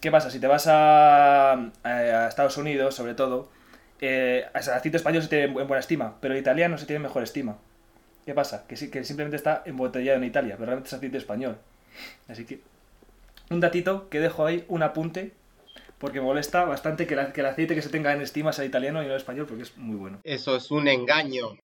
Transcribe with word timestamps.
¿Qué 0.00 0.10
pasa? 0.10 0.30
Si 0.30 0.40
te 0.40 0.46
vas 0.46 0.66
a, 0.66 1.52
a 1.82 2.28
Estados 2.28 2.56
Unidos, 2.56 2.94
sobre 2.94 3.14
todo, 3.14 3.50
eh, 4.00 4.46
el 4.54 4.56
acento 4.56 4.96
español 4.96 5.22
se 5.22 5.28
tiene 5.28 5.44
en 5.44 5.54
buena 5.54 5.78
estima, 5.78 6.16
pero 6.20 6.32
el 6.32 6.40
italiano 6.40 6.78
se 6.78 6.86
tiene 6.86 7.00
mejor 7.00 7.22
estima. 7.22 7.58
¿Qué 8.24 8.32
pasa? 8.32 8.64
Que, 8.66 8.76
simplemente 8.76 9.36
está 9.36 9.62
embotellado 9.66 10.16
en 10.16 10.24
Italia, 10.24 10.54
pero 10.54 10.66
realmente 10.66 10.88
es 10.88 10.94
acento 10.94 11.18
español. 11.18 11.58
Así 12.28 12.46
que, 12.46 12.60
un 13.50 13.60
datito 13.60 14.08
que 14.08 14.20
dejo 14.20 14.46
ahí, 14.46 14.64
un 14.68 14.82
apunte, 14.82 15.32
porque 15.98 16.22
molesta 16.22 16.64
bastante 16.64 17.06
que, 17.06 17.14
que 17.34 17.40
el 17.40 17.46
aceite 17.46 17.74
que 17.74 17.82
se 17.82 17.90
tenga 17.90 18.12
en 18.14 18.22
estima 18.22 18.54
sea 18.54 18.64
italiano 18.64 19.02
y 19.02 19.06
no 19.06 19.16
español, 19.16 19.46
porque 19.46 19.64
es 19.64 19.76
muy 19.76 19.96
bueno. 19.96 20.20
Eso 20.24 20.56
es 20.56 20.70
un 20.70 20.88
engaño. 20.88 21.58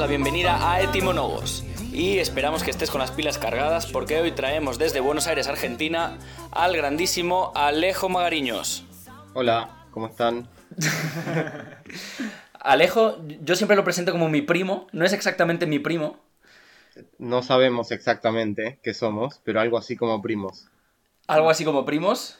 La 0.00 0.06
bienvenida 0.06 0.72
a 0.72 0.80
Etimólogos 0.80 1.62
y 1.92 2.20
esperamos 2.20 2.62
que 2.62 2.70
estés 2.70 2.90
con 2.90 3.02
las 3.02 3.10
pilas 3.10 3.36
cargadas 3.36 3.84
porque 3.84 4.18
hoy 4.18 4.32
traemos 4.32 4.78
desde 4.78 5.00
Buenos 5.00 5.26
Aires, 5.26 5.46
Argentina, 5.46 6.16
al 6.52 6.74
grandísimo 6.74 7.52
Alejo 7.54 8.08
Magariños. 8.08 8.86
Hola, 9.34 9.84
¿cómo 9.90 10.06
están? 10.06 10.48
Alejo, 12.54 13.18
yo 13.42 13.54
siempre 13.56 13.76
lo 13.76 13.84
presento 13.84 14.10
como 14.10 14.30
mi 14.30 14.40
primo, 14.40 14.86
no 14.92 15.04
es 15.04 15.12
exactamente 15.12 15.66
mi 15.66 15.78
primo. 15.78 16.18
No 17.18 17.42
sabemos 17.42 17.90
exactamente 17.90 18.78
qué 18.82 18.94
somos, 18.94 19.42
pero 19.44 19.60
algo 19.60 19.76
así 19.76 19.96
como 19.96 20.22
primos. 20.22 20.70
Algo 21.26 21.50
así 21.50 21.62
como 21.62 21.84
primos. 21.84 22.38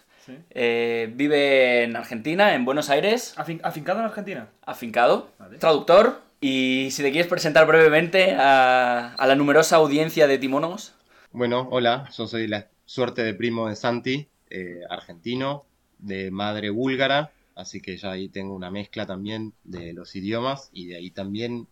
Eh, 0.49 1.13
vive 1.15 1.83
en 1.85 1.95
Argentina, 1.95 2.55
en 2.55 2.65
Buenos 2.65 2.89
Aires. 2.89 3.35
¿Afincado 3.37 3.99
en 3.99 4.07
Argentina? 4.07 4.49
Afincado. 4.65 5.29
Traductor. 5.59 6.30
Y 6.43 6.91
si 6.91 7.03
te 7.03 7.11
quieres 7.13 7.29
presentar 7.29 7.67
brevemente 7.67 8.35
a, 8.39 9.15
la 9.19 9.35
numerosa 9.35 9.77
audiencia 9.77 10.27
de 10.27 10.39
Timónogos. 10.39 10.95
Bueno, 11.33 11.69
hola, 11.71 12.09
yo 12.17 12.27
soy 12.27 12.47
la 12.47 12.67
suerte 12.87 13.23
de 13.23 13.35
primo 13.35 13.69
de 13.69 13.77
Santi, 13.77 14.27
eh, 14.49 14.81
argentino, 14.89 15.67
de 15.99 16.31
madre 16.31 16.71
búlgara, 16.71 17.31
así 17.57 17.83
que 17.83 17.99
ya 17.99 18.13
ahí 18.13 18.31
tengo 18.31 18.55
una 18.55 18.71
mezcla 18.71 19.05
también 19.07 19.53
de 19.65 19.93
los 19.93 20.17
idiomas 20.17 20.71
y 20.73 20.87
de 20.87 20.97
ahí 20.97 21.11
también 21.11 21.69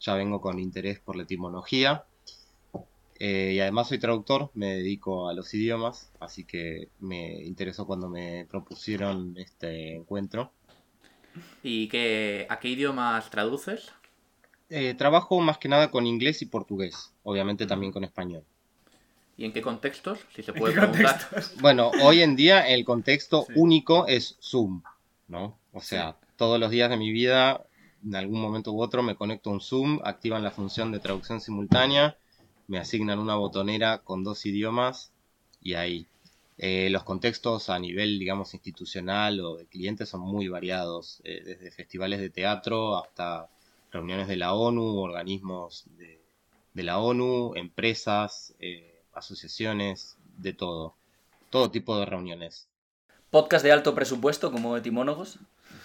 ya 0.00 0.14
vengo 0.14 0.40
con 0.40 0.58
interés 0.58 0.98
por 0.98 1.14
la 1.14 1.22
etimología. 1.22 2.04
Eh, 3.20 3.52
y 3.54 3.60
además 3.60 3.88
soy 3.88 3.98
traductor, 3.98 4.50
me 4.54 4.78
dedico 4.78 5.28
a 5.28 5.32
los 5.32 5.54
idiomas, 5.54 6.10
así 6.18 6.42
que 6.42 6.88
me 6.98 7.44
interesó 7.44 7.86
cuando 7.86 8.08
me 8.08 8.46
propusieron 8.50 9.36
este 9.38 9.94
encuentro. 9.94 10.50
¿Y 11.62 11.88
qué, 11.88 12.46
a 12.48 12.58
qué 12.58 12.68
idiomas 12.70 13.30
traduces? 13.30 13.92
Eh, 14.70 14.94
trabajo 14.94 15.40
más 15.40 15.58
que 15.58 15.68
nada 15.68 15.90
con 15.90 16.06
inglés 16.06 16.42
y 16.42 16.46
portugués, 16.46 17.12
obviamente 17.22 17.66
también 17.66 17.92
con 17.92 18.04
español. 18.04 18.44
¿Y 19.36 19.44
en 19.44 19.52
qué 19.52 19.62
contextos? 19.62 20.18
Si 20.34 20.42
se 20.42 20.52
puede 20.52 20.74
preguntar. 20.74 21.20
Bueno, 21.60 21.90
hoy 22.02 22.22
en 22.22 22.36
día 22.36 22.68
el 22.68 22.84
contexto 22.84 23.46
único 23.54 24.06
es 24.06 24.36
Zoom, 24.42 24.82
¿no? 25.28 25.56
O 25.72 25.80
sea, 25.80 26.16
todos 26.36 26.58
los 26.58 26.70
días 26.70 26.90
de 26.90 26.96
mi 26.96 27.12
vida, 27.12 27.64
en 28.04 28.16
algún 28.16 28.40
momento 28.40 28.72
u 28.72 28.82
otro, 28.82 29.02
me 29.02 29.14
conecto 29.14 29.50
a 29.50 29.52
un 29.52 29.60
Zoom, 29.60 30.00
activan 30.04 30.42
la 30.42 30.50
función 30.50 30.90
de 30.92 30.98
traducción 30.98 31.40
simultánea 31.40 32.16
me 32.68 32.78
asignan 32.78 33.18
una 33.18 33.34
botonera 33.34 33.98
con 33.98 34.22
dos 34.22 34.46
idiomas 34.46 35.10
y 35.60 35.74
ahí. 35.74 36.06
Eh, 36.58 36.88
los 36.90 37.02
contextos 37.02 37.70
a 37.70 37.78
nivel, 37.78 38.18
digamos, 38.18 38.54
institucional 38.54 39.40
o 39.40 39.56
de 39.56 39.66
clientes 39.66 40.08
son 40.08 40.20
muy 40.20 40.48
variados, 40.48 41.20
eh, 41.24 41.42
desde 41.44 41.70
festivales 41.70 42.20
de 42.20 42.30
teatro 42.30 42.98
hasta 42.98 43.48
reuniones 43.90 44.28
de 44.28 44.36
la 44.36 44.54
ONU, 44.54 44.98
organismos 44.98 45.86
de, 45.96 46.20
la 46.82 46.98
ONU, 46.98 47.54
empresas, 47.56 48.54
eh, 48.60 49.02
asociaciones, 49.12 50.16
de 50.36 50.52
todo. 50.52 50.94
Todo 51.50 51.70
tipo 51.70 51.98
de 51.98 52.06
reuniones. 52.06 52.68
¿Podcast 53.30 53.64
de 53.64 53.72
alto 53.72 53.94
presupuesto 53.94 54.52
como 54.52 54.76
etimólogos? 54.76 55.38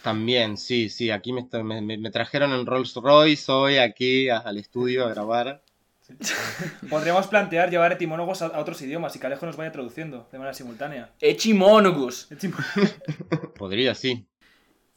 También, 0.03 0.57
sí, 0.57 0.89
sí. 0.89 1.09
Aquí 1.09 1.33
me, 1.33 1.47
me 1.81 2.11
trajeron 2.11 2.51
en 2.51 2.65
Rolls 2.65 2.93
Royce 2.95 3.51
hoy 3.51 3.77
aquí 3.77 4.29
al 4.29 4.57
estudio 4.57 5.05
a 5.05 5.09
grabar. 5.09 5.63
Podríamos 6.89 7.27
plantear 7.27 7.69
llevar 7.69 7.91
etimólogos 7.93 8.41
a, 8.41 8.59
otros 8.59 8.81
idiomas 8.81 9.15
y 9.15 9.19
que 9.19 9.27
Alejo 9.27 9.45
nos 9.45 9.55
vaya 9.55 9.71
traduciendo 9.71 10.27
de 10.31 10.37
manera 10.37 10.53
simultánea. 10.53 11.11
Echimónogos. 11.19 12.27
Podría, 13.57 13.95
sí. 13.95 14.27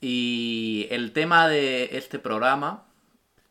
Y 0.00 0.86
el 0.90 1.12
tema 1.12 1.48
de 1.48 1.96
este 1.96 2.18
programa 2.18 2.85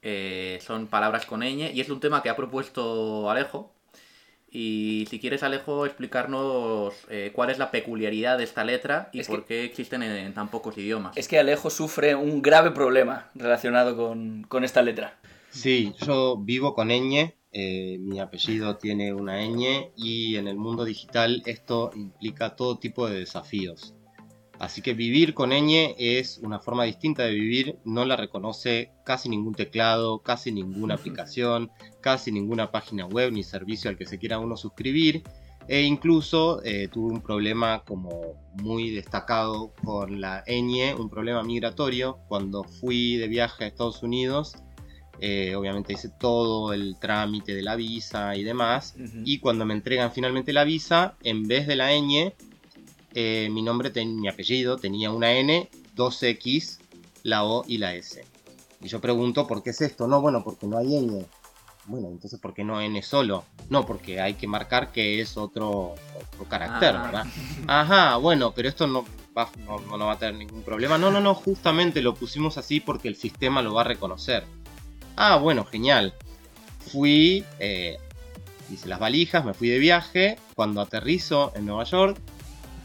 eh, 0.07 0.59
son 0.61 0.85
palabras 0.85 1.25
con 1.25 1.41
ñ 1.41 1.71
y 1.73 1.81
es 1.81 1.89
un 1.89 1.99
tema 1.99 2.21
que 2.21 2.29
ha 2.29 2.35
propuesto 2.35 3.27
Alejo. 3.29 3.73
Y 4.47 5.07
si 5.09 5.19
quieres, 5.19 5.41
Alejo, 5.41 5.85
explicarnos 5.85 6.93
eh, 7.09 7.31
cuál 7.33 7.49
es 7.49 7.57
la 7.57 7.71
peculiaridad 7.71 8.37
de 8.37 8.43
esta 8.43 8.63
letra 8.63 9.09
y 9.11 9.23
por 9.23 9.45
qué 9.45 9.65
existen 9.65 10.03
en, 10.03 10.33
tan 10.35 10.49
pocos 10.49 10.77
idiomas. 10.77 11.17
Es 11.17 11.27
que 11.27 11.39
Alejo 11.39 11.71
sufre 11.71 12.13
un 12.13 12.43
grave 12.43 12.69
problema 12.69 13.31
relacionado 13.33 13.97
con, 13.97 14.43
con 14.43 14.63
esta 14.63 14.83
letra. 14.83 15.17
Sí, 15.49 15.93
yo 16.05 16.37
vivo 16.37 16.75
con 16.75 16.89
ñ 16.89 17.33
eh, 17.57 17.97
mi 17.99 18.19
apellido 18.19 18.75
tiene 18.75 19.13
una 19.13 19.39
ñ 19.41 19.91
y 19.95 20.35
en 20.35 20.47
el 20.47 20.57
mundo 20.57 20.83
digital 20.83 21.41
esto 21.45 21.89
implica 21.95 22.55
todo 22.55 22.77
tipo 22.77 23.07
de 23.07 23.19
desafíos. 23.19 23.94
Así 24.59 24.81
que 24.81 24.93
vivir 24.93 25.33
con 25.33 25.51
ñ 25.51 25.95
es 25.97 26.39
una 26.41 26.59
forma 26.59 26.85
distinta 26.85 27.23
de 27.23 27.33
vivir, 27.33 27.77
no 27.83 28.05
la 28.05 28.15
reconoce 28.15 28.91
casi 29.03 29.29
ningún 29.29 29.53
teclado, 29.53 30.19
casi 30.19 30.51
ninguna 30.51 30.95
aplicación, 30.95 31.71
casi 32.01 32.31
ninguna 32.31 32.71
página 32.71 33.05
web 33.05 33.31
ni 33.31 33.43
servicio 33.43 33.89
al 33.89 33.97
que 33.97 34.05
se 34.05 34.17
quiera 34.17 34.39
uno 34.39 34.55
suscribir. 34.57 35.23
E 35.67 35.81
incluso 35.81 36.61
eh, 36.63 36.87
tuve 36.89 37.11
un 37.11 37.21
problema 37.21 37.83
como 37.85 38.35
muy 38.61 38.91
destacado 38.91 39.73
con 39.83 40.21
la 40.21 40.43
ñ, 40.45 40.93
un 40.97 41.09
problema 41.09 41.43
migratorio, 41.43 42.19
cuando 42.27 42.63
fui 42.63 43.17
de 43.17 43.27
viaje 43.27 43.63
a 43.63 43.67
Estados 43.67 44.03
Unidos 44.03 44.55
eh, 45.19 45.55
obviamente 45.55 45.93
hice 45.93 46.09
todo 46.09 46.73
el 46.73 46.97
trámite 46.99 47.55
de 47.55 47.63
la 47.63 47.75
visa 47.75 48.35
y 48.35 48.43
demás. 48.43 48.95
Y 49.23 49.39
cuando 49.39 49.65
me 49.65 49.73
entregan 49.73 50.11
finalmente 50.11 50.53
la 50.53 50.63
visa, 50.63 51.15
en 51.23 51.47
vez 51.47 51.67
de 51.67 51.75
la 51.75 51.91
ñ, 51.91 52.33
eh, 53.15 53.49
mi 53.49 53.61
nombre, 53.61 53.91
mi 54.05 54.27
apellido 54.27 54.77
tenía 54.77 55.09
una 55.09 55.31
N, 55.31 55.69
dos 55.95 56.21
X, 56.21 56.79
la 57.23 57.45
O 57.45 57.63
y 57.65 57.77
la 57.77 57.95
S. 57.95 58.23
Y 58.81 58.87
yo 58.87 59.01
pregunto, 59.01 59.47
¿por 59.47 59.63
qué 59.63 59.71
es 59.71 59.81
esto? 59.81 60.07
No, 60.07 60.21
bueno, 60.21 60.43
porque 60.43 60.67
no 60.67 60.77
hay 60.77 60.87
ñ. 60.87 61.25
Bueno, 61.87 62.09
entonces, 62.09 62.39
¿por 62.39 62.53
qué 62.53 62.63
no 62.63 62.81
N 62.81 63.01
solo? 63.01 63.45
No, 63.69 63.85
porque 63.85 64.19
hay 64.19 64.33
que 64.33 64.47
marcar 64.47 64.91
que 64.91 65.21
es 65.21 65.37
otro, 65.37 65.95
carácter, 66.49 66.95
ah. 66.95 67.01
¿verdad? 67.03 67.25
Ajá, 67.67 68.17
bueno, 68.17 68.53
pero 68.53 68.67
esto 68.67 68.85
no 68.85 69.05
va, 69.37 69.49
no, 69.65 69.79
no 69.79 70.05
va 70.05 70.13
a 70.13 70.19
tener 70.19 70.35
ningún 70.35 70.63
problema. 70.63 70.97
No, 70.97 71.09
no, 71.09 71.21
no, 71.21 71.35
justamente 71.35 72.01
lo 72.01 72.15
pusimos 72.15 72.57
así 72.57 72.79
porque 72.79 73.07
el 73.07 73.15
sistema 73.15 73.61
lo 73.61 73.73
va 73.73 73.81
a 73.81 73.85
reconocer. 73.85 74.43
Ah, 75.15 75.37
bueno, 75.37 75.63
genial. 75.63 76.13
Fui, 76.91 77.45
eh, 77.59 77.97
hice 78.69 78.89
las 78.89 78.99
valijas, 78.99 79.45
me 79.45 79.53
fui 79.53 79.69
de 79.69 79.79
viaje. 79.79 80.37
Cuando 80.55 80.81
aterrizo 80.81 81.53
en 81.55 81.65
Nueva 81.65 81.85
York, 81.85 82.17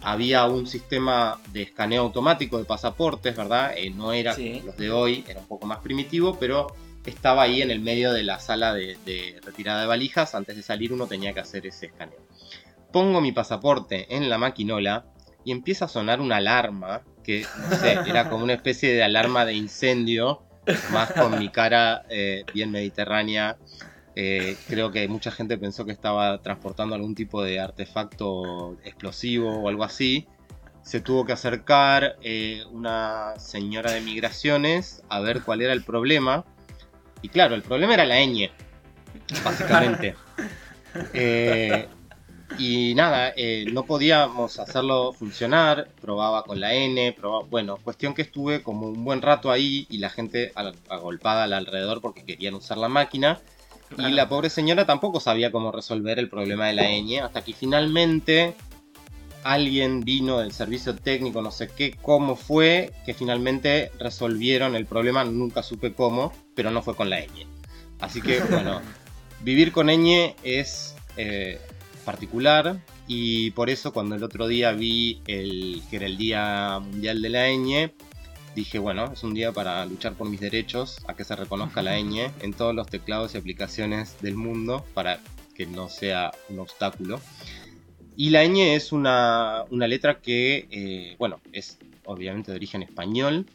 había 0.02 0.46
un 0.46 0.66
sistema 0.66 1.38
de 1.52 1.62
escaneo 1.62 2.02
automático 2.02 2.58
de 2.58 2.64
pasaportes, 2.64 3.36
¿verdad? 3.36 3.72
Eh, 3.76 3.90
no 3.90 4.12
era 4.12 4.34
como 4.34 4.60
los 4.64 4.76
de 4.76 4.90
hoy, 4.90 5.24
era 5.28 5.40
un 5.40 5.46
poco 5.46 5.66
más 5.66 5.78
primitivo, 5.78 6.36
pero 6.38 6.68
estaba 7.04 7.42
ahí 7.42 7.62
en 7.62 7.70
el 7.70 7.80
medio 7.80 8.12
de 8.12 8.22
la 8.22 8.38
sala 8.38 8.74
de, 8.74 8.96
de, 9.04 9.40
retirada 9.44 9.82
de 9.82 9.86
valijas. 9.86 10.34
Antes 10.34 10.56
de 10.56 10.62
salir 10.62 10.92
uno 10.92 11.06
tenía 11.06 11.32
que 11.32 11.40
hacer 11.40 11.66
ese 11.66 11.86
escaneo. 11.86 12.20
Pongo 12.92 13.20
mi 13.20 13.32
pasaporte 13.32 14.14
en 14.14 14.28
la 14.28 14.38
maquinola 14.38 15.06
y 15.44 15.52
empieza 15.52 15.86
a 15.86 15.88
sonar 15.88 16.20
una 16.20 16.36
alarma 16.36 17.02
que, 17.22 17.46
no 17.68 17.76
sé, 17.76 17.92
era 18.06 18.28
como 18.28 18.44
una 18.44 18.54
especie 18.54 18.92
de 18.92 19.02
alarma 19.02 19.44
de 19.44 19.54
incendio 19.54 20.42
más 20.92 21.12
con 21.12 21.38
mi 21.38 21.48
cara 21.48 22.04
eh, 22.08 22.44
bien 22.52 22.70
mediterránea. 22.70 23.56
Eh, 24.22 24.54
creo 24.68 24.90
que 24.90 25.08
mucha 25.08 25.30
gente 25.30 25.56
pensó 25.56 25.86
que 25.86 25.92
estaba 25.92 26.42
transportando 26.42 26.94
algún 26.94 27.14
tipo 27.14 27.42
de 27.42 27.58
artefacto 27.58 28.76
explosivo 28.84 29.62
o 29.62 29.66
algo 29.66 29.82
así. 29.82 30.26
Se 30.82 31.00
tuvo 31.00 31.24
que 31.24 31.32
acercar 31.32 32.16
eh, 32.20 32.62
una 32.70 33.32
señora 33.38 33.92
de 33.92 34.02
migraciones 34.02 35.02
a 35.08 35.20
ver 35.20 35.40
cuál 35.40 35.62
era 35.62 35.72
el 35.72 35.82
problema. 35.84 36.44
Y 37.22 37.30
claro, 37.30 37.54
el 37.54 37.62
problema 37.62 37.94
era 37.94 38.04
la 38.04 38.16
ñ, 38.20 38.50
básicamente. 39.42 40.14
Y 42.58 42.96
nada, 42.96 43.32
eh, 43.36 43.64
no 43.72 43.84
podíamos 43.84 44.58
hacerlo 44.58 45.12
funcionar, 45.12 45.88
probaba 46.00 46.42
con 46.42 46.58
la 46.58 46.74
N, 46.74 47.12
probaba, 47.12 47.46
bueno, 47.46 47.76
cuestión 47.76 48.12
que 48.12 48.22
estuve 48.22 48.60
como 48.60 48.88
un 48.88 49.04
buen 49.04 49.22
rato 49.22 49.52
ahí 49.52 49.86
y 49.88 49.98
la 49.98 50.10
gente 50.10 50.52
agolpada 50.88 51.44
al 51.44 51.52
alrededor 51.52 52.00
porque 52.00 52.24
querían 52.24 52.54
usar 52.54 52.76
la 52.76 52.88
máquina. 52.88 53.40
Y 53.98 54.10
la 54.12 54.28
pobre 54.28 54.50
señora 54.50 54.86
tampoco 54.86 55.20
sabía 55.20 55.50
cómo 55.50 55.72
resolver 55.72 56.18
el 56.18 56.28
problema 56.28 56.68
de 56.68 56.74
la 56.74 56.84
ñ, 56.84 57.22
hasta 57.22 57.42
que 57.42 57.52
finalmente 57.52 58.54
alguien 59.42 60.00
vino 60.00 60.38
del 60.38 60.52
servicio 60.52 60.94
técnico, 60.94 61.42
no 61.42 61.50
sé 61.50 61.68
qué, 61.68 61.96
cómo 62.00 62.36
fue, 62.36 62.92
que 63.04 63.14
finalmente 63.14 63.90
resolvieron 63.98 64.76
el 64.76 64.86
problema, 64.86 65.24
nunca 65.24 65.62
supe 65.62 65.92
cómo, 65.92 66.32
pero 66.54 66.70
no 66.70 66.82
fue 66.82 66.94
con 66.94 67.10
la 67.10 67.20
ñ. 67.20 67.46
Así 68.00 68.20
que, 68.20 68.40
bueno, 68.50 68.80
vivir 69.42 69.72
con 69.72 69.88
ñ 69.88 70.34
es 70.42 70.94
eh, 71.16 71.58
particular. 72.04 72.80
Y 73.06 73.50
por 73.52 73.70
eso 73.70 73.92
cuando 73.92 74.14
el 74.14 74.22
otro 74.22 74.46
día 74.46 74.70
vi 74.72 75.20
el, 75.26 75.82
que 75.90 75.96
era 75.96 76.06
el 76.06 76.16
Día 76.16 76.78
Mundial 76.80 77.20
de 77.20 77.28
la 77.28 77.48
ñ, 77.48 77.92
dije, 78.60 78.78
bueno, 78.78 79.10
es 79.12 79.22
un 79.24 79.34
día 79.34 79.52
para 79.52 79.84
luchar 79.86 80.14
por 80.14 80.28
mis 80.28 80.40
derechos, 80.40 80.98
a 81.08 81.14
que 81.14 81.24
se 81.24 81.34
reconozca 81.34 81.82
la 81.82 81.98
ñ 81.98 82.30
en 82.40 82.52
todos 82.52 82.74
los 82.74 82.86
teclados 82.86 83.34
y 83.34 83.38
aplicaciones 83.38 84.20
del 84.20 84.36
mundo 84.36 84.84
para 84.94 85.20
que 85.54 85.66
no 85.66 85.88
sea 85.88 86.30
un 86.48 86.58
obstáculo. 86.58 87.20
Y 88.16 88.30
la 88.30 88.44
ñ 88.44 88.74
es 88.74 88.92
una, 88.92 89.64
una 89.70 89.86
letra 89.86 90.20
que, 90.20 90.68
eh, 90.70 91.16
bueno, 91.18 91.40
es 91.52 91.78
obviamente 92.04 92.50
de 92.50 92.56
origen 92.56 92.82
español, 92.82 93.46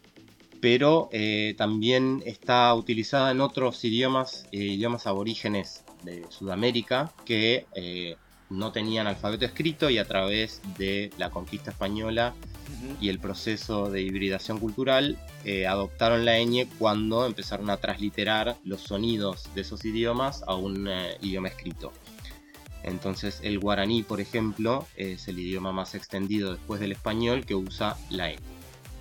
pero 0.60 1.10
eh, 1.12 1.54
también 1.56 2.24
está 2.26 2.74
utilizada 2.74 3.30
en 3.30 3.42
otros 3.42 3.84
idiomas, 3.86 4.48
eh, 4.52 4.58
idiomas 4.58 5.06
aborígenes 5.06 5.84
de 6.04 6.26
Sudamérica, 6.30 7.14
que 7.26 7.66
no 8.50 8.72
tenían 8.72 9.08
alfabeto 9.08 9.46
escrito 9.46 9.90
y 9.90 9.98
a 9.98 10.06
través 10.06 10.62
de 10.78 11.12
la 11.18 11.30
conquista 11.30 11.72
española 11.72 12.34
y 13.00 13.10
el 13.10 13.20
proceso 13.20 13.90
de 13.90 14.02
hibridación 14.02 14.60
cultural 14.60 15.18
adoptaron 15.68 16.26
la 16.26 16.40
ñ 16.40 16.68
cuando 16.80 17.26
empezaron 17.26 17.70
a 17.70 17.78
transliterar 17.78 18.58
los 18.64 18.82
sonidos 18.82 19.50
de 19.54 19.62
esos 19.62 19.86
idiomas 19.86 20.44
a 20.48 20.56
un 20.56 20.90
idioma 21.22 21.50
escrito. 21.50 21.92
Entonces 22.84 23.40
el 23.42 23.60
guaraní, 23.60 24.04
por 24.04 24.22
ejemplo, 24.22 24.86
es 24.96 25.28
el 25.28 25.40
idioma 25.40 25.72
más 25.72 25.96
extendido 25.96 26.54
después 26.54 26.80
del 26.80 26.92
español 26.92 27.46
que 27.46 27.56
usa 27.56 27.98
la 28.10 28.32
E. 28.32 28.38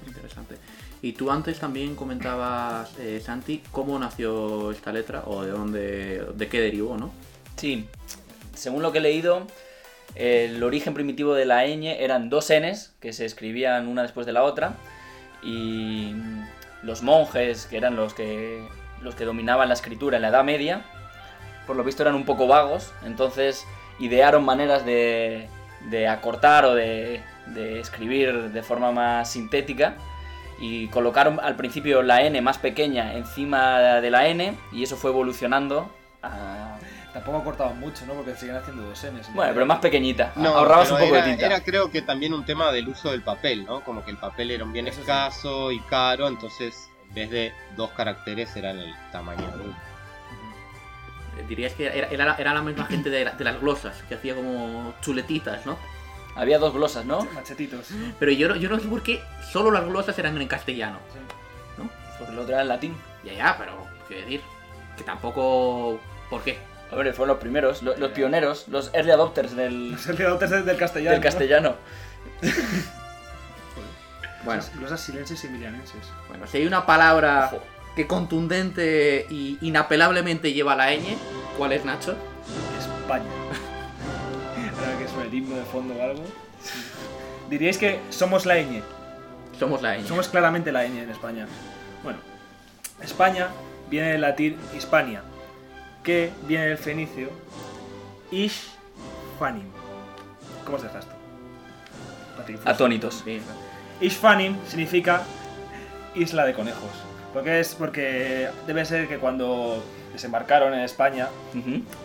Interesante. 0.06 0.56
Y 1.02 1.12
tú 1.12 1.30
antes 1.30 1.58
también 1.58 1.94
comentabas, 1.94 2.98
eh, 2.98 3.20
Santi, 3.22 3.62
cómo 3.70 3.98
nació 3.98 4.70
esta 4.70 4.90
letra 4.90 5.24
o 5.26 5.42
de 5.42 5.50
dónde, 5.50 6.26
de 6.34 6.48
qué 6.48 6.60
derivó, 6.62 6.96
¿no? 6.96 7.12
Sí, 7.56 7.84
según 8.54 8.82
lo 8.82 8.90
que 8.90 8.98
he 8.98 9.02
leído, 9.02 9.46
el 10.14 10.62
origen 10.62 10.94
primitivo 10.94 11.34
de 11.34 11.44
la 11.44 11.64
ñ 11.66 11.96
eran 11.98 12.30
dos 12.30 12.50
n's 12.50 12.94
que 13.00 13.12
se 13.12 13.24
escribían 13.24 13.88
una 13.88 14.02
después 14.02 14.26
de 14.26 14.32
la 14.32 14.42
otra 14.42 14.74
y 15.42 16.14
los 16.82 17.02
monjes, 17.02 17.66
que 17.66 17.76
eran 17.76 17.96
los 17.96 18.14
que, 18.14 18.66
los 19.02 19.14
que 19.14 19.24
dominaban 19.24 19.68
la 19.68 19.74
escritura 19.74 20.16
en 20.16 20.22
la 20.22 20.28
Edad 20.28 20.44
Media, 20.44 20.84
por 21.66 21.76
lo 21.76 21.84
visto 21.84 22.02
eran 22.02 22.14
un 22.14 22.24
poco 22.24 22.46
vagos, 22.46 22.92
entonces 23.04 23.66
idearon 23.98 24.44
maneras 24.44 24.84
de, 24.84 25.48
acortar 26.08 26.64
o 26.64 26.74
de, 26.74 27.20
escribir 27.54 28.50
de 28.50 28.62
forma 28.62 28.92
más 28.92 29.30
sintética 29.30 29.96
y 30.60 30.88
colocaron 30.88 31.40
al 31.40 31.56
principio 31.56 32.02
la 32.02 32.22
n 32.22 32.40
más 32.40 32.58
pequeña 32.58 33.14
encima 33.14 34.00
de 34.00 34.10
la 34.10 34.28
n 34.28 34.56
y 34.72 34.82
eso 34.82 34.96
fue 34.96 35.10
evolucionando 35.10 35.90
a... 36.26 36.78
Tampoco 37.12 37.38
acortaban 37.38 37.78
mucho, 37.78 38.04
¿no? 38.06 38.14
Porque 38.14 38.34
siguen 38.34 38.56
haciendo 38.56 38.82
dos 38.82 39.04
N's. 39.04 39.32
Bueno, 39.34 39.52
pero 39.54 39.66
más 39.66 39.78
pequeñita. 39.78 40.32
Ahorrabas 40.34 40.90
un 40.90 40.98
poco 40.98 41.14
de 41.14 41.22
tinta. 41.22 41.46
Era 41.46 41.60
creo 41.62 41.90
que 41.90 42.02
también 42.02 42.34
un 42.34 42.44
tema 42.44 42.72
del 42.72 42.88
uso 42.88 43.12
del 43.12 43.22
papel, 43.22 43.64
¿no? 43.64 43.82
Como 43.82 44.04
que 44.04 44.10
el 44.10 44.16
papel 44.16 44.50
era 44.50 44.64
un 44.64 44.72
bien 44.72 44.88
escaso 44.88 45.70
y 45.70 45.78
caro, 45.80 46.26
entonces 46.26 46.90
en 47.08 47.14
vez 47.14 47.30
de 47.30 47.52
dos 47.76 47.90
caracteres 47.90 48.56
eran 48.56 48.78
el 48.78 48.92
tamaño 49.12 49.46
de 49.56 49.64
uno 49.64 49.94
dirías 51.48 51.72
que 51.74 51.86
era, 51.86 52.08
era, 52.08 52.54
la 52.54 52.62
misma 52.62 52.86
gente 52.86 53.10
de, 53.10 53.24
las 53.24 53.60
glosas, 53.60 54.02
que 54.08 54.14
hacía 54.14 54.34
como 54.34 54.94
chuletitas, 55.00 55.66
¿no? 55.66 55.76
Había 56.36 56.58
dos 56.58 56.74
glosas, 56.74 57.04
¿no? 57.04 57.26
Machetitos. 57.34 57.88
Pero 58.18 58.32
yo, 58.32 58.56
yo 58.56 58.68
no 58.68 58.80
sé 58.80 58.88
por 58.88 59.02
qué 59.02 59.22
solo 59.52 59.70
las 59.70 59.84
glosas 59.84 60.18
eran 60.18 60.40
en 60.40 60.48
castellano. 60.48 60.98
¿No? 61.78 61.88
Porque 62.18 62.32
el 62.32 62.38
otro 62.38 62.54
era 62.54 62.62
en 62.62 62.68
latín. 62.68 62.96
Ya, 63.22 63.34
ya, 63.34 63.56
pero 63.56 63.86
quiero 64.08 64.22
decir 64.22 64.40
que 64.96 65.04
tampoco... 65.04 66.00
¿Por 66.34 66.42
qué? 66.42 66.58
A 66.90 66.96
ver, 66.96 67.14
fueron 67.14 67.28
los 67.28 67.38
primeros, 67.38 67.84
los, 67.84 68.10
pioneros, 68.10 68.66
los 68.66 68.90
early 68.92 69.12
adopters 69.12 69.54
del... 69.54 69.92
Los 69.92 70.04
early 70.08 70.24
adopters 70.24 70.66
del 70.66 70.76
castellano. 70.76 71.12
Del 71.12 71.20
castellano. 71.20 71.76
bueno. 74.44 74.60
Glosas 74.74 75.00
silences 75.00 75.44
y 75.44 75.46
emilianenses. 75.46 76.00
Bueno, 76.26 76.48
si 76.48 76.56
hay 76.56 76.66
una 76.66 76.86
palabra 76.86 77.52
que 77.94 78.08
contundente 78.08 79.28
y 79.30 79.58
inapelablemente 79.60 80.52
lleva 80.52 80.74
la 80.74 80.92
ñ. 80.92 81.16
¿Cuál 81.56 81.70
es, 81.70 81.84
Nacho? 81.84 82.16
España. 82.80 83.26
Ahora 84.76 84.98
que 84.98 85.06
suena 85.06 85.26
el 85.26 85.34
himno 85.34 85.54
de 85.54 85.64
fondo 85.66 85.94
o 85.94 86.02
algo. 86.02 86.24
Diríais 87.48 87.78
que 87.78 88.00
somos 88.10 88.44
la 88.44 88.56
ñ. 88.56 88.82
Somos 89.56 89.82
la 89.82 89.98
ñ. 89.98 90.04
Somos 90.04 90.26
claramente 90.26 90.72
la 90.72 90.82
ñ 90.82 90.98
en 90.98 91.10
España. 91.10 91.46
Bueno, 92.02 92.18
España 93.00 93.50
viene 93.88 94.08
del 94.08 94.22
latín 94.22 94.56
Hispania, 94.76 95.22
que 96.04 96.30
viene 96.46 96.66
del 96.66 96.78
fenicio 96.78 97.30
Ishfanim. 98.30 99.66
¿Cómo 100.64 100.78
se 100.78 100.84
deja 100.84 101.00
esto? 101.00 101.14
Atónitos. 102.64 103.24
Ishfanim 104.00 104.56
significa 104.68 105.22
isla 106.14 106.44
de 106.44 106.52
conejos. 106.52 106.90
Porque 107.32 107.58
es 107.58 107.74
porque 107.74 108.48
debe 108.66 108.84
ser 108.84 109.08
que 109.08 109.18
cuando 109.18 109.82
desembarcaron 110.12 110.72
en 110.74 110.80
España, 110.80 111.28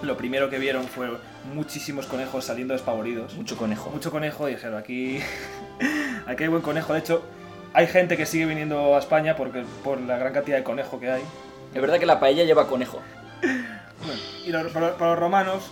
lo 0.01 0.17
primero 0.17 0.49
que 0.49 0.57
vieron 0.57 0.85
fue 0.85 1.09
muchísimos 1.53 2.07
conejos 2.07 2.45
saliendo 2.45 2.73
despavoridos. 2.73 3.35
Mucho 3.35 3.55
conejo. 3.55 3.91
Mucho 3.91 4.09
conejo 4.11 4.49
y 4.49 4.55
dijeron, 4.55 4.77
aquí, 4.77 5.19
aquí 6.25 6.43
hay 6.43 6.49
buen 6.49 6.63
conejo. 6.63 6.93
De 6.93 6.99
hecho, 6.99 7.23
hay 7.73 7.87
gente 7.87 8.17
que 8.17 8.25
sigue 8.25 8.45
viniendo 8.45 8.95
a 8.95 8.99
España 8.99 9.35
porque, 9.35 9.63
por 9.83 10.01
la 10.01 10.17
gran 10.17 10.33
cantidad 10.33 10.57
de 10.57 10.63
conejo 10.63 10.99
que 10.99 11.11
hay. 11.11 11.21
Es 11.73 11.81
verdad 11.81 11.99
que 11.99 12.07
la 12.07 12.19
paella 12.19 12.43
lleva 12.43 12.67
conejo. 12.67 12.99
y 14.45 14.51
para, 14.51 14.97
los 14.97 15.19
romanos 15.19 15.71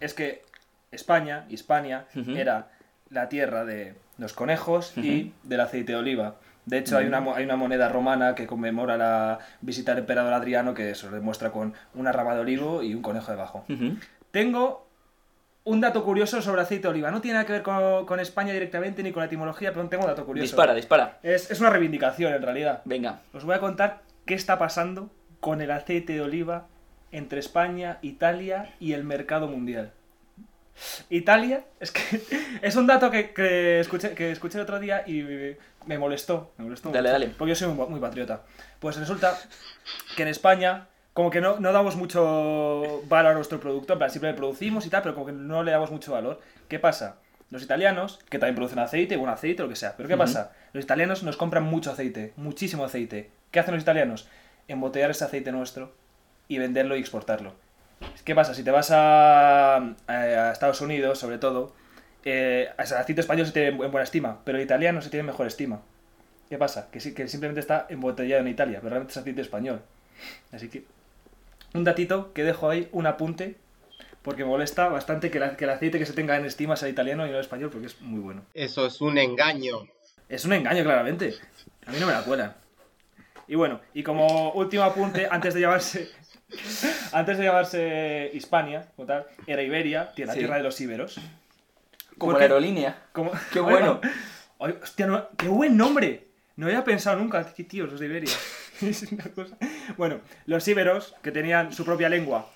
es 0.00 0.14
que 0.14 0.42
España, 0.90 1.46
Hispania, 1.48 2.06
era 2.34 2.68
la 3.10 3.28
tierra 3.28 3.64
de 3.64 3.94
los 4.18 4.32
conejos 4.32 4.96
y 4.96 5.32
del 5.42 5.60
aceite 5.60 5.92
de 5.92 5.98
oliva. 5.98 6.36
De 6.66 6.78
hecho, 6.78 6.98
hay, 6.98 7.06
una, 7.06 7.18
hay 7.34 7.44
una 7.44 7.56
moneda 7.56 7.88
romana 7.88 8.34
que 8.34 8.46
conmemora 8.46 8.98
la 8.98 9.38
visita 9.62 9.92
del 9.92 10.00
emperador 10.00 10.34
Adriano 10.34 10.74
que 10.74 10.94
se 10.94 11.08
demuestra 11.08 11.50
con 11.50 11.72
una 11.94 12.12
rama 12.12 12.34
de 12.34 12.40
olivo 12.40 12.82
y 12.82 12.94
un 12.94 13.00
conejo 13.00 13.30
debajo. 13.30 13.64
Tengo 14.30 14.86
un 15.64 15.80
dato 15.80 16.04
curioso 16.04 16.42
sobre 16.42 16.62
aceite 16.62 16.82
de 16.82 16.88
oliva. 16.88 17.10
No 17.10 17.20
tiene 17.20 17.34
nada 17.34 17.46
que 17.46 17.52
ver 17.52 17.62
con, 17.62 18.20
España 18.20 18.52
directamente 18.52 19.02
ni 19.02 19.12
con 19.12 19.20
la 19.20 19.26
etimología, 19.26 19.72
pero 19.72 19.86
tengo 19.88 20.04
un 20.04 20.10
dato 20.10 20.26
curioso. 20.26 20.42
Dispara, 20.42 20.74
dispara. 20.74 21.18
Es, 21.22 21.50
es 21.50 21.60
una 21.60 21.70
reivindicación 21.70 22.34
en 22.34 22.42
realidad. 22.42 22.82
Venga. 22.84 23.20
Os 23.32 23.44
voy 23.44 23.54
a 23.54 23.60
contar 23.60 24.02
qué 24.26 24.34
está 24.34 24.58
pasando 24.58 25.10
con 25.40 25.60
el 25.60 25.70
aceite 25.70 26.14
de 26.14 26.20
oliva 26.20 26.66
entre 27.12 27.40
España, 27.40 27.98
Italia 28.02 28.74
y 28.80 28.92
el 28.92 29.04
mercado 29.04 29.48
mundial. 29.48 29.92
Italia, 31.10 31.64
es 31.80 31.90
que 31.90 32.22
es 32.62 32.76
un 32.76 32.86
dato 32.86 33.10
que, 33.10 33.80
escuché, 33.80 34.14
que 34.14 34.30
escuché 34.30 34.58
el 34.58 34.62
otro 34.62 34.78
día 34.78 35.04
y 35.06 35.56
me 35.86 35.98
molestó. 35.98 36.52
Me 36.58 36.64
molestó 36.64 36.90
dale, 36.90 37.10
dale. 37.10 37.28
Porque 37.28 37.50
yo 37.50 37.54
soy 37.56 37.68
muy, 37.72 38.00
patriota. 38.00 38.42
Pues 38.78 38.96
resulta 38.96 39.36
que 40.16 40.22
en 40.22 40.28
España, 40.28 40.86
como 41.12 41.30
que 41.30 41.40
no, 41.40 41.58
no 41.58 41.72
damos 41.72 41.96
mucho 41.96 43.02
valor 43.08 43.32
a 43.32 43.34
nuestro 43.34 43.58
producto, 43.60 43.94
en 43.94 43.98
plan, 43.98 44.10
siempre 44.10 44.34
producimos 44.34 44.86
y 44.86 44.90
tal, 44.90 45.02
pero 45.02 45.14
como 45.14 45.26
que 45.26 45.32
no 45.32 45.62
le 45.62 45.72
damos 45.72 45.90
mucho 45.90 46.12
valor. 46.12 46.40
¿Qué 46.68 46.78
pasa? 46.78 47.16
Los 47.50 47.62
italianos, 47.62 48.20
que 48.28 48.38
también 48.38 48.56
producen 48.56 48.78
aceite, 48.78 49.16
buen 49.16 49.30
aceite, 49.30 49.62
lo 49.62 49.70
que 49.70 49.76
sea. 49.76 49.96
Pero 49.96 50.08
¿qué 50.08 50.16
pasa? 50.18 50.52
Los 50.74 50.84
italianos 50.84 51.22
nos 51.22 51.38
compran 51.38 51.64
mucho 51.64 51.90
aceite, 51.90 52.34
muchísimo 52.36 52.84
aceite. 52.84 53.30
¿Qué 53.50 53.58
hacen 53.58 53.72
los 53.72 53.82
italianos? 53.82 54.28
Embotellar 54.68 55.10
ese 55.10 55.24
aceite 55.24 55.50
nuestro 55.50 55.94
y 56.48 56.58
venderlo 56.58 56.96
y 56.96 57.00
exportarlo. 57.00 57.54
¿Qué 58.24 58.34
pasa? 58.34 58.54
Si 58.54 58.62
te 58.62 58.70
vas 58.70 58.90
a, 58.92 59.94
Estados 60.52 60.80
Unidos, 60.80 61.18
sobre 61.18 61.38
todo, 61.38 61.74
eh, 62.24 62.68
el 62.76 62.84
aceite 62.84 63.20
español 63.20 63.46
se 63.46 63.52
tiene 63.52 63.68
en 63.68 63.76
buena 63.76 64.02
estima, 64.02 64.40
pero 64.44 64.58
el 64.58 64.64
italiano 64.64 65.00
se 65.02 65.10
tiene 65.10 65.24
mejor 65.24 65.46
estima. 65.46 65.80
¿Qué 66.48 66.58
pasa? 66.58 66.88
Que, 66.90 66.98
que 67.14 67.28
simplemente 67.28 67.60
está 67.60 67.86
embotellado 67.88 68.42
en 68.42 68.48
Italia, 68.48 68.78
pero 68.80 68.90
realmente 68.90 69.12
es 69.12 69.16
aceite 69.16 69.40
español. 69.40 69.82
Así 70.52 70.68
que, 70.68 70.84
un 71.74 71.84
datito 71.84 72.32
que 72.32 72.44
dejo 72.44 72.70
ahí, 72.70 72.88
un 72.92 73.06
apunte, 73.06 73.56
porque 74.22 74.44
me 74.44 74.50
molesta 74.50 74.88
bastante 74.88 75.30
que, 75.30 75.40
que 75.56 75.64
el 75.64 75.70
aceite 75.70 75.98
que 75.98 76.06
se 76.06 76.12
tenga 76.12 76.36
en 76.36 76.44
estima 76.44 76.76
sea 76.76 76.88
italiano 76.88 77.26
y 77.26 77.30
no 77.30 77.40
español, 77.40 77.70
porque 77.70 77.86
es 77.86 78.00
muy 78.00 78.20
bueno. 78.20 78.42
Eso 78.54 78.86
es 78.86 79.00
un 79.00 79.18
engaño. 79.18 79.86
Es 80.28 80.44
un 80.44 80.52
engaño, 80.52 80.84
claramente. 80.84 81.34
A 81.86 81.92
mí 81.92 81.98
no 82.00 82.06
me 82.06 82.12
la 82.12 82.22
cuelan. 82.22 82.54
Y 83.46 83.54
bueno, 83.54 83.80
y 83.94 84.02
como 84.02 84.52
último 84.52 84.82
apunte, 84.82 85.26
antes 85.30 85.54
de 85.54 85.60
llevarse 85.60 86.10
antes 87.12 87.38
de 87.38 87.44
llamarse 87.44 88.30
Hispania, 88.34 88.88
tal, 89.06 89.26
era 89.46 89.62
Iberia, 89.62 90.12
la 90.16 90.32
tierra 90.34 90.56
de 90.56 90.62
los 90.62 90.80
íberos. 90.80 91.20
Como 92.16 92.32
la 92.32 92.40
aerolínea. 92.40 92.98
Qué 93.52 93.60
bueno. 93.60 94.00
hostia, 94.58 95.28
qué 95.36 95.48
buen 95.48 95.76
nombre. 95.76 96.26
No 96.56 96.66
había 96.66 96.82
pensado 96.82 97.16
nunca, 97.18 97.52
qué 97.54 97.64
tíos 97.64 97.90
los 97.90 98.00
de 98.00 98.06
Iberia. 98.06 98.34
Bueno, 99.96 100.20
los 100.46 100.66
íberos, 100.68 101.14
que 101.22 101.32
tenían 101.32 101.72
su 101.72 101.84
propia 101.84 102.08
lengua 102.08 102.50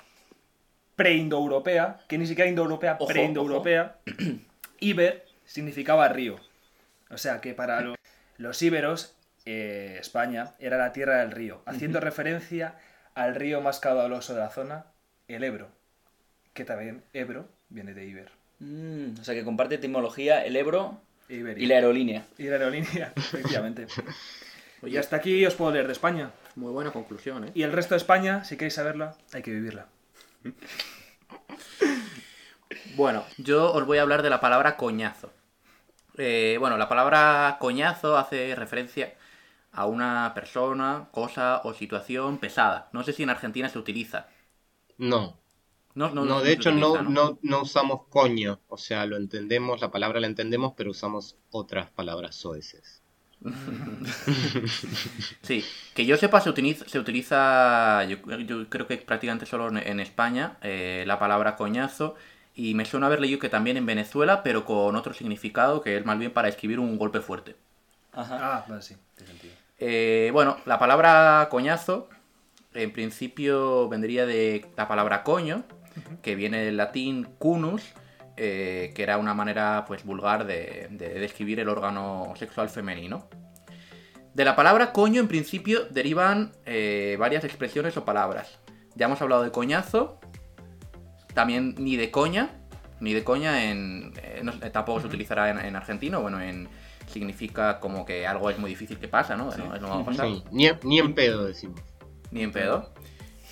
pre-indoeuropea, 0.97 2.01
que 2.09 2.19
ni 2.19 2.27
siquiera 2.27 2.49
indoeuropea, 2.51 2.99
pre-indoeuropea, 2.99 3.97
Iber 4.81 5.25
significaba 5.45 6.09
río. 6.09 6.37
O 7.11 7.19
sea 7.19 7.41
que 7.41 7.55
para 7.55 7.81
lo- 7.81 7.95
los 8.37 8.63
íberos, 8.63 9.15
eh, 9.45 9.97
España 10.01 10.53
era 10.59 10.77
la 10.79 10.93
tierra 10.93 11.19
del 11.21 11.31
río, 11.31 11.63
haciendo 11.67 11.99
referencia 12.01 12.75
al 13.15 13.35
río 13.35 13.61
más 13.61 13.81
caudaloso 13.81 14.35
de 14.35 14.41
la 14.41 14.51
zona, 14.51 14.87
el 15.29 15.45
Ebro. 15.45 15.69
Que 16.55 16.65
también 16.65 17.03
Ebro 17.13 17.49
viene 17.69 17.95
de 17.95 18.07
Iber. 18.07 18.31
Mm, 18.59 19.21
o 19.21 19.25
sea 19.25 19.35
que 19.35 19.45
comparte 19.45 19.77
etimología 19.77 20.45
el 20.45 20.57
Ebro 20.57 21.01
Iberia. 21.29 21.65
y 21.65 21.67
la 21.67 21.75
aerolínea. 21.77 22.27
Y 22.39 22.45
la 22.45 22.57
aerolínea, 22.57 23.13
efectivamente. 23.17 23.87
y 24.83 24.97
hasta 24.97 25.17
aquí 25.17 25.45
os 25.47 25.55
puedo 25.55 25.73
leer 25.73 25.87
de 25.87 25.93
España. 25.93 26.31
muy 26.55 26.73
buena 26.73 26.91
conclusión, 26.91 27.45
¿eh? 27.45 27.53
Y 27.55 27.63
el 27.63 27.73
resto 27.73 27.95
de 27.95 27.99
España, 27.99 28.45
si 28.45 28.57
queréis 28.57 28.75
saberla, 28.75 29.17
hay 29.33 29.43
que 29.43 29.51
vivirla. 29.51 29.87
Bueno, 32.95 33.25
yo 33.39 33.73
os 33.73 33.87
voy 33.87 33.99
a 33.99 34.03
hablar 34.03 34.23
de 34.23 34.29
la 34.29 34.41
palabra 34.41 34.77
coñazo. 34.77 35.33
Eh, 36.19 36.57
bueno, 36.61 36.77
la 36.77 36.91
palabra 36.91 37.57
coñazo 37.59 38.19
hace 38.19 38.55
referencia 38.55 39.15
a 39.73 39.87
una 39.87 40.33
persona, 40.35 41.09
cosa 41.13 41.61
o 41.65 41.75
situación 41.75 42.39
pesada. 42.39 42.89
No 42.93 43.03
sé 43.05 43.13
si 43.13 43.23
en 43.23 43.31
Argentina 43.31 43.69
se 43.69 43.79
utiliza. 43.79 44.29
No, 44.97 45.39
No, 45.95 46.11
no, 46.15 46.41
de 46.43 46.53
hecho 46.53 46.73
utiliza, 46.73 47.01
no, 47.01 47.05
no, 47.05 47.39
no 47.43 47.63
usamos 47.63 48.07
coño, 48.09 48.63
o 48.69 48.79
sea, 48.79 49.07
lo 49.07 49.17
entendemos, 49.19 49.81
la 49.83 49.91
palabra 49.91 50.21
la 50.21 50.29
entendemos, 50.29 50.75
pero 50.77 50.93
usamos 50.93 51.39
otras 51.51 51.91
palabras 51.91 52.37
soeces. 52.37 53.03
Sí, 55.43 55.65
que 55.95 56.07
yo 56.07 56.17
sepa 56.17 56.41
se 56.41 56.51
utiliza, 56.51 56.89
se 56.89 56.99
utiliza 56.99 58.05
yo, 58.05 58.17
yo 58.41 58.69
creo 58.69 58.87
que 58.87 58.97
prácticamente 58.99 59.47
solo 59.47 59.69
en, 59.69 59.79
en 59.79 60.01
España, 60.01 60.57
eh, 60.63 61.05
la 61.07 61.19
palabra 61.19 61.57
coñazo. 61.57 62.15
Y 62.55 62.75
me 62.75 62.85
suena 62.85 63.07
haber 63.07 63.21
leído 63.21 63.39
que 63.39 63.49
también 63.49 63.79
en 63.79 63.87
Venezuela, 63.87 64.43
pero 64.43 64.65
con 64.67 64.95
otro 64.95 65.15
significado, 65.15 65.81
que 65.81 65.97
es 65.97 66.05
más 66.05 66.19
bien 66.19 66.33
para 66.33 66.49
escribir 66.49 66.81
un 66.81 66.99
golpe 66.99 67.21
fuerte. 67.21 67.57
Ajá. 68.13 68.37
Ah, 68.59 68.67
vale, 68.69 68.83
sí, 68.83 68.97
tiene 69.17 69.33
sentido. 69.33 69.57
Eh, 69.85 70.31
bueno, 70.33 70.59
la 70.65 70.79
palabra 70.79 71.49
coñazo, 71.51 72.09
en 72.73 72.93
principio 72.93 73.89
vendría 73.89 74.27
de 74.27 74.65
la 74.77 74.87
palabra 74.87 75.25
coño, 75.25 75.65
que 76.23 76.37
viene 76.37 76.59
del 76.65 76.77
latín 76.77 77.25
cunus, 77.39 77.83
eh, 78.37 78.93
que 78.95 79.03
era 79.03 79.19
una 79.19 79.35
manera 79.35 79.85
pues 79.89 80.05
vulgar 80.05 80.47
de, 80.47 80.87
de 80.93 81.09
describir 81.19 81.59
el 81.59 81.69
órgano 81.69 82.33
sexual 82.37 82.69
femenino. 82.69 83.29
De 84.35 84.45
la 84.45 84.55
palabra 84.55 84.93
coño, 84.93 85.21
en 85.21 85.27
principio, 85.27 85.87
derivan 85.91 86.53
eh, 86.65 87.17
varias 87.19 87.43
expresiones 87.43 87.97
o 87.97 88.05
palabras. 88.05 88.61
Ya 88.95 89.07
hemos 89.07 89.21
hablado 89.21 89.43
de 89.43 89.51
coñazo, 89.51 90.21
también 91.35 91.75
ni 91.77 91.97
de 91.97 92.13
coña, 92.13 92.51
ni 93.01 93.15
de 93.15 93.25
coña 93.25 93.65
en, 93.65 94.13
eh, 94.23 94.43
no- 94.45 94.53
tampoco 94.71 95.01
se 95.01 95.09
utilizará 95.09 95.51
en, 95.51 95.59
en 95.59 95.75
argentino, 95.75 96.23
bueno, 96.23 96.41
en 96.41 96.69
significa 97.13 97.79
como 97.81 98.05
que 98.05 98.27
algo 98.27 98.51
es 98.51 98.59
muy 98.59 98.71
difícil 98.71 98.99
que 98.99 99.09
pasa, 99.09 99.37
¿no? 99.37 99.51
No, 99.57 99.77
no 99.79 99.89
va 99.89 100.01
a 100.01 100.05
pasar 100.05 100.27
Sí, 100.27 100.43
ni, 100.51 100.67
en- 100.67 100.79
ni 100.83 100.99
en 100.99 101.15
pedo 101.15 101.45
decimos. 101.45 101.81
ni 102.31 102.43
en 102.43 102.51
pedo. 102.53 102.91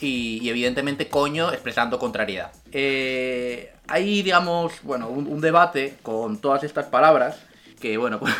Y, 0.00 0.38
y 0.42 0.48
evidentemente 0.48 1.08
coño 1.08 1.52
expresando 1.52 1.98
contrariedad. 1.98 2.52
Eh, 2.72 3.72
hay, 3.86 4.22
digamos, 4.22 4.72
bueno, 4.82 5.08
un, 5.08 5.26
un 5.26 5.40
debate 5.42 5.96
con 6.02 6.38
todas 6.38 6.64
estas 6.64 6.86
palabras 6.86 7.38
que, 7.80 7.96
bueno, 7.98 8.18
pues, 8.18 8.34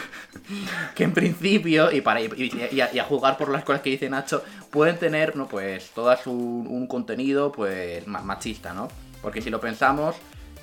que 0.94 1.04
en 1.04 1.12
principio, 1.12 1.92
y, 1.92 2.00
para, 2.00 2.20
y, 2.22 2.30
y 2.72 2.80
a, 2.80 2.92
y 2.92 2.98
a 2.98 3.04
jugar 3.04 3.36
por 3.36 3.50
las 3.50 3.64
cosas 3.64 3.82
que 3.82 3.90
dice 3.90 4.08
Nacho, 4.08 4.42
pueden 4.70 4.98
tener, 4.98 5.36
¿no? 5.36 5.48
Pues, 5.48 5.90
todas 5.94 6.26
un, 6.26 6.66
un 6.68 6.86
contenido, 6.86 7.52
pues, 7.52 8.06
ma- 8.06 8.22
machista, 8.22 8.72
¿no? 8.72 8.88
Porque 9.22 9.42
si 9.42 9.50
lo 9.50 9.60
pensamos, 9.60 10.16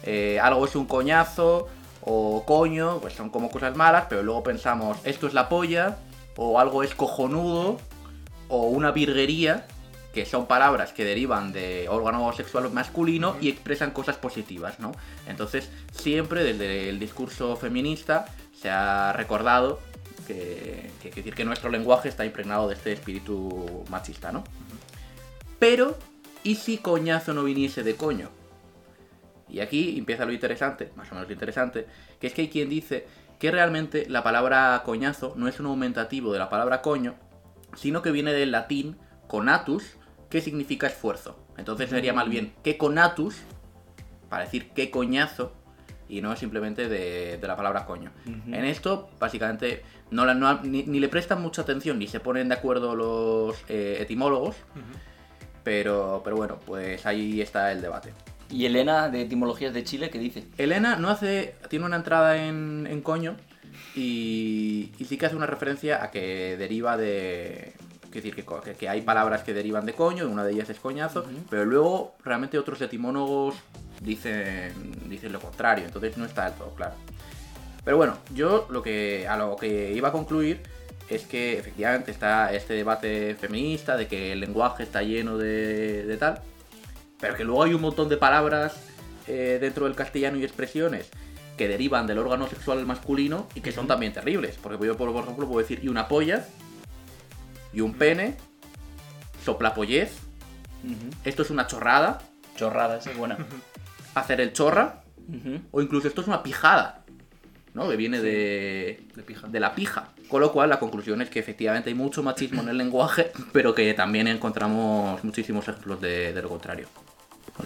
eh, 0.04 0.40
algo 0.42 0.66
es 0.66 0.76
un 0.76 0.86
coñazo 0.86 1.68
o 2.10 2.46
coño, 2.46 3.00
pues 3.02 3.14
son 3.14 3.30
como 3.30 3.52
cosas 3.52 3.76
malas, 3.76 4.06
pero 4.08 4.24
luego 4.24 4.42
pensamos, 4.42 4.98
esto 5.04 5.28
es 5.28 5.34
la 5.34 5.50
polla, 5.50 5.98
o 6.38 6.58
algo 6.58 6.82
es 6.82 6.96
cojonudo, 6.96 7.80
o 8.48 8.68
una 8.68 8.92
virguería, 8.92 9.68
que 10.14 10.26
son 10.26 10.46
palabras 10.46 10.94
que 10.94 11.04
derivan 11.04 11.52
de 11.52 11.88
órgano 11.90 12.32
sexual 12.32 12.72
masculino 12.72 13.36
y 13.42 13.50
expresan 13.50 13.92
cosas 13.92 14.16
positivas, 14.16 14.80
¿no? 14.80 14.94
Entonces, 15.28 15.70
siempre 15.92 16.46
desde 16.46 16.88
el 16.88 16.98
discurso 16.98 17.58
feminista 17.58 18.26
se 18.58 18.70
ha 18.70 19.12
recordado 19.12 19.80
que, 20.26 20.90
que, 21.02 21.10
que 21.10 21.18
decir 21.18 21.36
que 21.36 21.44
nuestro 21.44 21.70
lenguaje 21.70 22.08
está 22.08 22.26
impregnado 22.26 22.70
de 22.70 22.76
este 22.76 22.94
espíritu 22.94 23.84
machista, 23.90 24.32
¿no? 24.32 24.46
Pero, 25.60 25.98
¿y 26.44 26.56
si 26.56 26.78
coñazo 26.78 27.34
no 27.34 27.44
viniese 27.44 27.84
de 27.84 27.96
coño? 27.96 28.30
Y 29.50 29.60
aquí 29.62 29.98
empieza 29.98 30.26
lo 30.26 30.34
interesante, 30.34 30.92
más 30.96 31.10
o 31.12 31.16
menos 31.16 31.28
lo 31.30 31.34
interesante, 31.34 31.86
que 32.20 32.28
es 32.28 32.34
que 32.34 32.42
hay 32.44 32.50
quien 32.50 32.70
dice 32.70 33.08
que 33.40 33.52
realmente 33.52 34.06
la 34.10 34.24
palabra 34.24 34.82
coñazo 34.84 35.34
no 35.38 35.48
es 35.48 35.60
un 35.60 35.68
aumentativo 35.68 36.34
de 36.34 36.40
la 36.40 36.50
palabra 36.50 36.82
coño, 36.82 37.16
sino 37.76 38.02
que 38.02 38.12
viene 38.12 38.34
del 38.34 38.52
latín 38.52 38.98
conatus, 39.28 39.98
que 40.30 40.42
significa 40.42 40.88
esfuerzo. 40.88 41.40
Entonces 41.58 41.90
sería 41.90 42.14
más 42.14 42.28
bien 42.30 42.54
que 42.64 42.78
conatus, 42.78 43.38
para 44.30 44.44
decir 44.44 44.70
qué 44.76 44.92
coñazo, 44.92 45.54
y 46.10 46.22
no 46.22 46.36
simplemente 46.36 46.88
de, 46.90 47.38
de 47.38 47.48
la 47.48 47.56
palabra 47.56 47.86
coño. 47.86 48.12
En 48.26 48.66
esto, 48.66 49.10
básicamente, 49.20 49.84
no, 50.12 50.26
la- 50.26 50.34
no- 50.34 50.62
ni, 50.64 50.84
ni 50.84 51.00
le 51.00 51.08
prestan 51.10 51.42
mucha 51.42 51.62
atención, 51.62 52.00
ni 52.00 52.08
se 52.08 52.20
ponen 52.20 52.50
de 52.50 52.56
acuerdo 52.56 52.96
los 52.96 53.56
eh, 53.70 53.98
etimólogos, 54.02 54.56
pero, 55.64 56.22
pero 56.24 56.36
bueno, 56.36 56.60
pues 56.66 57.06
ahí 57.06 57.42
está 57.42 57.72
el 57.72 57.82
debate. 57.82 58.14
Y 58.50 58.66
Elena, 58.66 59.10
de 59.10 59.24
Etimologías 59.24 59.74
de 59.74 59.84
Chile, 59.84 60.10
¿qué 60.10 60.20
dice? 60.20 60.46
Elena 60.58 60.96
no 60.96 61.10
hace. 61.10 61.56
tiene 61.70 61.86
una 61.86 61.98
entrada 61.98 62.38
en, 62.48 62.88
en 62.90 63.02
coño 63.02 63.36
y, 63.96 64.92
y 64.98 65.06
sí 65.06 65.18
que 65.18 65.26
hace 65.26 65.36
una 65.36 65.46
referencia 65.48 66.04
a 66.04 66.12
que 66.12 66.56
deriva 66.58 66.98
de. 66.98 67.74
Es 68.08 68.24
decir, 68.24 68.36
que, 68.36 68.46
que- 68.78 68.90
hay 68.90 69.02
palabras 69.02 69.44
que 69.44 69.54
derivan 69.54 69.86
de 69.86 69.94
coño, 69.94 70.24
y 70.24 70.32
una 70.32 70.44
de 70.44 70.54
ellas 70.54 70.70
es 70.70 70.80
coñazo, 70.80 71.26
pero 71.50 71.66
luego 71.66 72.16
realmente 72.24 72.58
otros 72.58 72.82
etimólogos 72.82 73.54
dicen, 74.02 74.72
dicen 75.08 75.32
lo 75.34 75.40
contrario, 75.40 75.86
entonces 75.86 76.18
no 76.18 76.26
está 76.26 76.46
del 76.46 76.54
todo 76.58 76.70
claro. 76.74 76.94
Pero 77.84 77.98
bueno, 77.98 78.18
yo 78.34 78.66
lo 78.72 78.82
que, 78.82 79.28
a 79.28 79.38
lo 79.38 79.56
que 79.56 79.92
iba 79.94 80.08
a 80.08 80.12
concluir 80.12 80.62
es 81.10 81.26
que 81.26 81.60
efectivamente 81.60 82.10
está 82.12 82.54
este 82.54 82.74
debate 82.74 83.36
feminista 83.36 83.96
de 83.98 84.08
que 84.08 84.32
el 84.32 84.40
lenguaje 84.40 84.84
está 84.84 85.04
lleno 85.04 85.38
de, 85.38 86.04
de 86.06 86.18
tal, 86.18 86.42
pero 87.20 87.36
que 87.36 87.44
luego 87.44 87.64
hay 87.64 87.74
un 87.74 87.82
montón 87.82 88.10
de 88.10 88.18
palabras 88.18 88.76
eh, 89.28 89.58
dentro 89.60 89.86
del 89.86 89.96
castellano 89.96 90.38
y 90.38 90.44
expresiones 90.44 91.10
que 91.58 91.68
derivan 91.68 92.06
del 92.06 92.20
órgano 92.20 92.48
sexual 92.48 92.86
masculino 92.86 93.48
y 93.56 93.62
que 93.62 93.72
son 93.72 93.88
también 93.88 94.14
terribles. 94.14 94.58
Porque 94.62 94.86
yo, 94.86 94.96
por, 94.96 95.10
ejemplo, 95.10 95.48
puedo 95.48 95.60
decir 95.60 95.80
y 95.84 95.88
una 95.88 96.08
polla, 96.08 96.46
y 97.74 97.82
un 97.82 97.94
pene, 97.96 98.38
soplapollez, 99.44 100.12
Ujú. 100.84 101.10
esto 101.26 101.42
es 101.42 101.50
una 101.50 101.68
chorrada, 101.68 102.20
Chorrada, 102.56 102.98
es 102.98 103.18
buena. 103.18 103.38
hacer 104.16 104.42
el 104.42 104.54
chorra, 104.54 105.02
o 105.72 105.82
incluso 105.82 106.08
esto 106.08 106.22
es 106.22 106.28
una 106.28 106.42
pijada, 106.42 107.04
¿no? 107.74 107.88
Que 107.90 107.96
viene 107.96 108.20
de, 108.22 109.04
De 109.16 109.24
pija. 109.24 109.48
de 109.48 109.60
la 109.60 109.76
pija. 109.76 110.10
Con 110.28 110.42
lo 110.42 110.52
cual, 110.52 110.70
la 110.70 110.80
conclusión 110.80 111.22
es 111.22 111.30
que 111.30 111.40
efectivamente 111.40 111.90
hay 111.90 111.96
mucho 111.96 112.24
machismo 112.24 112.62
en 112.62 112.70
el 112.70 112.78
lenguaje, 112.78 113.32
pero 113.52 113.76
que 113.76 113.94
también 113.94 114.28
encontramos 114.28 115.24
muchísimos 115.24 115.68
ejemplos 115.68 116.02
de, 116.02 116.34
de 116.34 116.42
lo 116.42 116.50
contrario. 116.50 116.88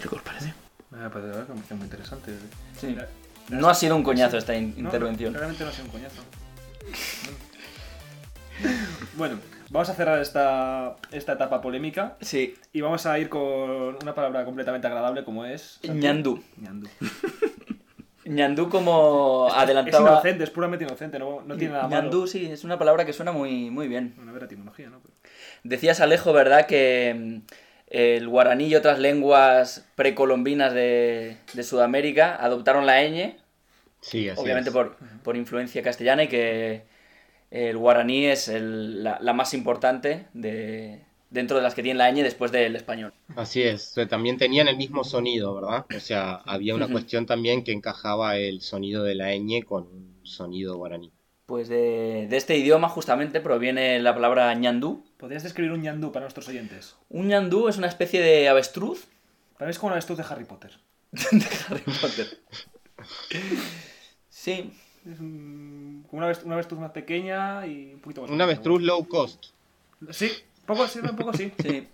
Qué 0.00 0.08
os 0.14 0.22
parece. 0.22 0.52
Ah, 0.92 1.08
pues 1.10 1.24
de 1.24 1.30
verdad 1.30 1.46
que 1.46 1.52
me 1.52 1.56
parece 1.58 1.74
muy 1.74 1.84
interesante. 1.84 2.32
Sí. 2.78 2.96
No 3.48 3.68
ha 3.68 3.74
sido 3.74 3.96
un 3.96 4.02
coñazo 4.02 4.38
esta 4.38 4.54
in- 4.54 4.74
No, 4.76 4.84
intervención. 4.84 5.34
Realmente 5.34 5.64
no 5.64 5.70
ha 5.70 5.72
sido 5.72 5.86
un 5.86 5.90
coñazo. 5.90 6.22
bueno, 9.16 9.38
vamos 9.70 9.88
a 9.88 9.94
cerrar 9.94 10.20
esta, 10.20 10.96
esta 11.10 11.32
etapa 11.32 11.60
polémica 11.60 12.16
Sí. 12.20 12.54
y 12.72 12.80
vamos 12.80 13.06
a 13.06 13.18
ir 13.18 13.28
con 13.28 13.96
una 14.02 14.14
palabra 14.14 14.44
completamente 14.44 14.86
agradable 14.86 15.24
como 15.24 15.44
es... 15.44 15.80
Ñandú. 15.82 16.42
Ñandú. 16.58 16.88
Ñandú 18.24 18.68
como 18.68 19.48
Es 19.48 19.54
adelantaba... 19.54 20.10
inocente, 20.12 20.44
es 20.44 20.50
puramente 20.50 20.84
inocente, 20.84 21.18
no, 21.18 21.42
no 21.42 21.56
tiene 21.56 21.74
nada 21.74 21.88
malo. 21.88 22.02
Ñandú, 22.02 22.26
sí, 22.28 22.46
es 22.46 22.62
una 22.64 22.78
palabra 22.78 23.04
que 23.04 23.12
suena 23.12 23.32
muy, 23.32 23.68
muy 23.70 23.88
bien. 23.88 24.12
Bueno, 24.16 24.30
a 24.30 24.34
ver, 24.34 24.44
etimología, 24.44 24.88
¿no? 24.90 25.00
Pero- 25.00 25.14
Decías, 25.64 26.00
Alejo, 26.00 26.32
¿verdad? 26.32 26.66
Que 26.66 27.40
el 27.92 28.28
guaraní 28.28 28.66
y 28.68 28.76
otras 28.76 28.98
lenguas 29.00 29.86
precolombinas 29.96 30.74
de, 30.74 31.38
de 31.54 31.64
Sudamérica 31.64 32.36
adoptaron 32.36 32.86
la 32.86 33.02
ñ, 33.04 33.36
Sí, 34.00 34.28
así 34.28 34.42
obviamente 34.42 34.70
es. 34.70 34.72
por, 34.72 34.96
por 35.24 35.36
influencia 35.36 35.82
castellana, 35.82 36.24
y 36.24 36.28
que 36.28 36.82
el 37.50 37.78
guaraní 37.78 38.26
es 38.26 38.48
el- 38.48 39.04
la, 39.04 39.18
la 39.20 39.32
más 39.34 39.54
importante 39.54 40.26
de, 40.34 41.00
dentro 41.30 41.56
de 41.58 41.62
las 41.64 41.74
que 41.74 41.82
tiene 41.84 41.98
la 41.98 42.10
ñ 42.12 42.22
después 42.24 42.52
del 42.52 42.76
español. 42.76 43.12
Así 43.34 43.62
es, 43.62 43.94
también 44.08 44.38
tenían 44.38 44.68
el 44.68 44.78
mismo 44.78 45.04
sonido, 45.04 45.54
¿verdad? 45.54 45.84
O 45.94 46.00
sea, 46.00 46.36
había 46.46 46.74
una 46.74 46.88
cuestión 46.88 47.26
también 47.26 47.62
que 47.62 47.72
encajaba 47.72 48.38
el 48.38 48.62
sonido 48.62 49.04
de 49.04 49.14
la 49.14 49.34
ñ 49.34 49.62
con 49.64 49.82
un 49.86 50.20
sonido 50.24 50.76
guaraní. 50.78 51.12
Pues 51.52 51.68
de, 51.68 52.28
de 52.30 52.36
este 52.38 52.56
idioma 52.56 52.88
justamente 52.88 53.42
proviene 53.42 53.98
la 54.00 54.14
palabra 54.14 54.54
ñandú. 54.54 55.04
¿Podrías 55.18 55.42
describir 55.42 55.70
un 55.72 55.82
ñandú 55.82 56.10
para 56.10 56.24
nuestros 56.24 56.48
oyentes? 56.48 56.96
Un 57.10 57.28
ñandú 57.28 57.68
es 57.68 57.76
una 57.76 57.88
especie 57.88 58.22
de 58.22 58.48
avestruz 58.48 59.04
Para 59.58 59.66
mí 59.66 59.72
es 59.72 59.78
como 59.78 59.90
la 59.90 59.96
avestruz 59.96 60.16
de 60.16 60.24
Harry 60.30 60.46
Potter. 60.46 60.70
de 61.12 61.46
Harry 61.68 61.82
Potter. 62.00 62.26
Sí, 64.30 64.72
Es 65.04 65.20
un- 65.20 66.06
como 66.08 66.20
una, 66.20 66.26
avestruz, 66.28 66.46
una 66.46 66.54
avestruz 66.54 66.80
más 66.80 66.92
pequeña 66.92 67.66
y 67.66 67.92
un 67.92 68.00
poquito 68.00 68.22
más. 68.22 68.30
Un 68.30 68.40
avestruz 68.40 68.80
low 68.80 69.06
cost. 69.06 69.44
Sí, 70.08 70.30
poco 70.64 70.88
sí, 70.88 71.00
un 71.00 71.16
poco 71.16 71.34
sí. 71.34 71.52
Sí. 71.62 71.86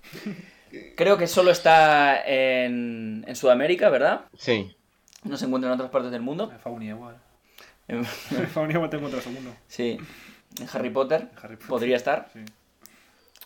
Creo 0.96 1.18
que 1.18 1.26
solo 1.26 1.50
está 1.50 2.22
en, 2.24 3.24
en 3.26 3.34
Sudamérica, 3.34 3.88
¿verdad? 3.90 4.20
Sí. 4.38 4.76
No 5.24 5.36
se 5.36 5.46
encuentra 5.46 5.68
en 5.68 5.74
otras 5.74 5.90
partes 5.90 6.12
del 6.12 6.20
mundo. 6.22 6.48
En 6.52 6.60
Faunia 6.60 6.90
igual. 6.90 7.16
Faunia 8.52 8.78
uno. 8.78 9.56
Sí. 9.66 9.98
En 10.60 10.68
Harry 10.72 10.90
Potter. 10.90 11.22
En 11.32 11.38
Harry 11.42 11.56
Potter. 11.56 11.68
Podría 11.68 11.96
estar. 11.96 12.28
Sí. 12.32 12.40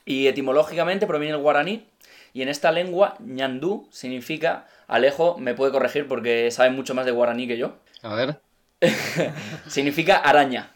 Y 0.05 0.27
etimológicamente 0.27 1.07
proviene 1.07 1.35
del 1.35 1.43
guaraní. 1.43 1.87
Y 2.33 2.43
en 2.43 2.49
esta 2.49 2.73
lengua, 2.73 3.17
ñandú 3.21 3.89
significa. 3.91 4.67
Alejo 4.89 5.39
me 5.39 5.55
puede 5.55 5.73
corregir 5.73 6.09
porque 6.09 6.51
sabe 6.51 6.71
mucho 6.71 6.95
más 6.95 7.07
de 7.07 7.13
guaraní 7.13 7.47
que 7.47 7.57
yo. 7.57 7.77
A 8.03 8.15
ver. 8.15 8.41
Significa 9.69 10.17
araña. 10.17 10.73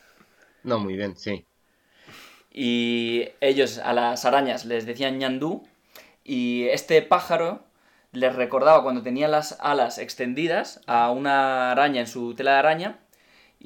No, 0.63 0.79
muy 0.79 0.97
bien, 0.97 1.17
sí. 1.17 1.45
Y 2.53 3.29
ellos 3.41 3.79
a 3.79 3.93
las 3.93 4.25
arañas 4.25 4.65
les 4.65 4.87
decían 4.87 5.19
ñandú. 5.19 5.67
Y 6.25 6.69
este 6.69 7.03
pájaro 7.03 7.65
les 8.13 8.35
recordaba 8.35 8.83
cuando 8.83 9.03
tenía 9.03 9.29
las 9.29 9.59
alas 9.61 9.99
extendidas 9.99 10.81
a 10.87 11.11
una 11.11 11.73
araña 11.73 12.01
en 12.01 12.07
su 12.07 12.35
tela 12.35 12.53
de 12.53 12.59
araña. 12.59 12.99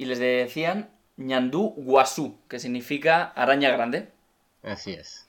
Y 0.01 0.05
les 0.05 0.17
decían 0.17 0.89
ñandú 1.15 1.75
guasú, 1.77 2.39
que 2.47 2.57
significa 2.57 3.25
araña 3.35 3.69
grande. 3.69 4.09
Así 4.63 4.93
es. 4.93 5.27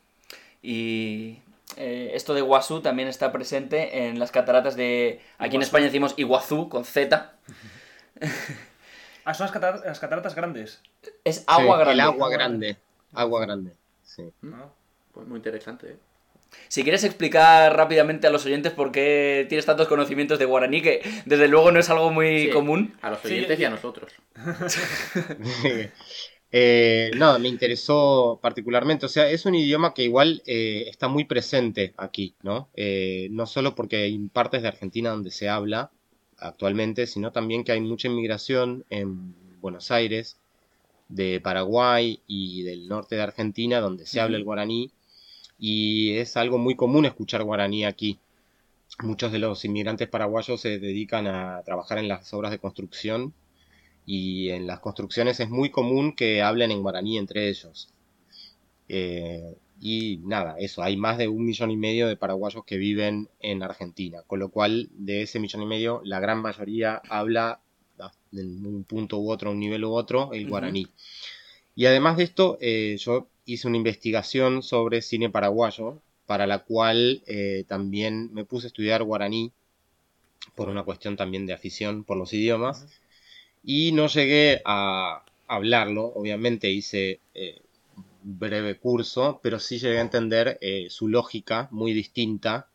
Y 0.63 1.41
eh, 1.77 2.13
esto 2.15 2.33
de 2.33 2.41
Guasú 2.41 2.81
también 2.81 3.07
está 3.07 3.33
presente 3.33 4.07
en 4.07 4.19
las 4.19 4.31
cataratas 4.31 4.75
de... 4.75 5.21
Aquí 5.37 5.57
en. 5.57 5.63
España 5.63 5.85
decimos 5.85 6.15
Iguazú 6.17 6.71
con 6.71 6.87
Z. 6.87 7.35
Ah, 9.25 9.35
son 9.35 9.45
las 9.45 9.53
cataratas, 9.53 9.85
las 9.85 10.01
cataratas 10.01 10.35
grandes. 10.35 10.81
Es 11.23 11.45
agua 11.47 11.77
Sí, 11.77 11.81
grande. 11.85 11.93
El 11.93 12.01
agua 12.01 12.29
grande. 12.31 12.77
Agua 13.13 13.41
grande. 13.43 13.77
Sí. 14.03 14.33
¿no? 14.41 14.73
Pues 15.13 15.29
muy 15.29 15.37
interesante, 15.37 15.93
¿eh? 15.93 15.97
Si 16.69 16.83
quieres 16.83 17.05
explicar 17.05 17.77
rápidamente 17.77 18.27
a 18.27 18.31
los 18.31 18.47
oyentes 18.47 18.73
por 18.73 18.93
qué 18.93 19.47
tienes 19.49 19.67
tantos 19.67 19.89
conocimientos 19.89 20.39
de 20.39 20.45
guaraní, 20.45 20.83
que 20.83 21.03
desde 21.27 21.49
luego 21.49 21.71
no 21.71 21.81
es 21.81 21.91
algo 21.91 22.11
muy 22.11 22.47
Sí, 22.47 22.51
común. 22.51 22.95
A 23.03 23.11
los 23.11 23.25
oyentes 23.25 23.59
y 23.59 23.65
a 23.65 23.71
nosotros. 23.71 24.13
Eh, 26.55 27.11
no, 27.17 27.39
me 27.39 27.49
interesó 27.49 28.39
particularmente. 28.43 29.07
O 29.07 29.09
sea, 29.09 29.29
es 29.31 29.47
un 29.47 29.55
idioma 29.55 29.95
que 29.95 30.05
igual 30.05 30.43
eh, 30.47 30.85
está 30.87 31.09
muy 31.09 31.25
presente 31.25 31.95
aquí, 31.97 32.35
¿no? 32.43 32.69
Eh, 32.75 33.29
no 33.31 33.47
solo 33.47 33.75
porque 33.75 33.97
hay 34.03 34.19
partes 34.29 34.61
de 34.61 34.69
Argentina 34.69 35.11
donde 35.11 35.31
se 35.31 35.49
habla 35.49 35.91
actualmente, 36.37 37.07
sino 37.07 37.33
también 37.33 37.65
que 37.65 37.73
hay 37.73 37.81
mucha 37.81 38.09
inmigración 38.09 38.85
en 38.91 39.35
Buenos 39.63 39.91
Aires, 39.91 40.37
de 41.09 41.41
Paraguay 41.41 42.21
y 42.27 42.63
del 42.65 42.89
norte 42.89 43.17
de 43.17 43.23
Argentina, 43.23 43.81
donde 43.81 44.07
se 44.07 44.21
habla 44.21 44.37
el 44.37 44.45
guaraní. 44.45 44.91
Y 45.65 46.17
es 46.17 46.37
algo 46.37 46.59
muy 46.59 46.75
común 46.75 47.05
escuchar 47.05 47.45
guaraní 47.45 47.85
aquí. 47.85 48.19
Muchos 49.01 49.31
de 49.31 49.39
los 49.39 49.65
inmigrantes 49.65 50.09
paraguayos 50.09 50.61
se 50.61 50.81
dedican 50.81 51.29
a 51.29 51.63
trabajar 51.65 51.99
en 51.99 52.09
las 52.09 52.35
obras 52.35 52.51
de 52.51 52.59
construcción 52.59 53.33
y 54.05 54.49
en 54.49 54.67
las 54.67 54.81
construcciones 54.81 55.39
es 55.39 55.51
muy 55.51 55.71
común 55.71 56.17
que 56.17 56.43
hablen 56.43 56.73
en 56.73 56.83
guaraní 56.83 57.17
entre 57.17 57.49
ellos. 57.49 57.91
Eh, 58.89 59.55
y 59.81 60.19
nada, 60.25 60.57
eso, 60.59 60.83
hay 60.83 60.97
más 60.97 61.17
de 61.17 61.29
un 61.29 61.45
millón 61.45 61.71
y 61.71 61.77
medio 61.77 62.09
de 62.09 62.17
paraguayos 62.17 62.65
que 62.65 62.77
viven 62.77 63.29
en 63.39 63.63
Argentina, 63.63 64.23
con 64.27 64.41
lo 64.41 64.49
cual 64.49 64.89
de 64.95 65.23
ese 65.23 65.39
millón 65.39 65.63
y 65.63 65.67
medio 65.67 66.01
la 66.05 66.19
gran 66.19 66.43
mayoría 66.43 67.01
habla 67.09 67.61
ah, 68.01 68.11
en 68.33 68.67
un 68.67 68.83
punto 68.83 69.21
u 69.21 69.31
otro, 69.31 69.53
un 69.53 69.61
nivel 69.61 69.85
u 69.85 69.93
otro, 69.93 70.33
el 70.33 70.49
guaraní. 70.49 70.89
Y 71.77 71.87
además 71.87 72.17
de 72.17 72.25
esto, 72.25 72.59
eh, 72.61 72.97
yo 72.99 73.29
hice 73.45 73.69
una 73.69 73.77
investigación 73.77 74.63
sobre 74.63 75.03
cine 75.03 75.31
paraguayo, 75.31 76.01
para 76.27 76.47
la 76.47 76.61
cual 76.61 77.23
eh, 77.27 77.65
también 77.69 78.33
me 78.33 78.45
puse 78.45 78.67
a 78.67 78.69
estudiar 78.69 79.03
guaraní, 79.03 79.53
por 80.55 80.69
una 80.69 80.83
cuestión 80.83 81.17
también 81.17 81.47
de 81.47 81.53
afición 81.53 82.05
por 82.05 82.17
los 82.17 82.33
idiomas, 82.33 82.87
y 83.63 83.93
no 83.93 84.09
llegué 84.09 84.61
a 84.65 85.25
hablarlo, 85.47 86.05
obviamente 86.15 86.71
hice 86.71 87.21
eh, 87.35 87.63
breve 88.23 88.79
curso, 88.79 89.41
pero 89.43 89.59
sí 89.59 89.79
llegué 89.79 89.99
a 89.99 90.03
entender 90.03 90.59
eh, 90.61 90.87
su 90.91 91.09
lógica 91.09 91.69
muy 91.71 91.93
distinta 91.93 92.69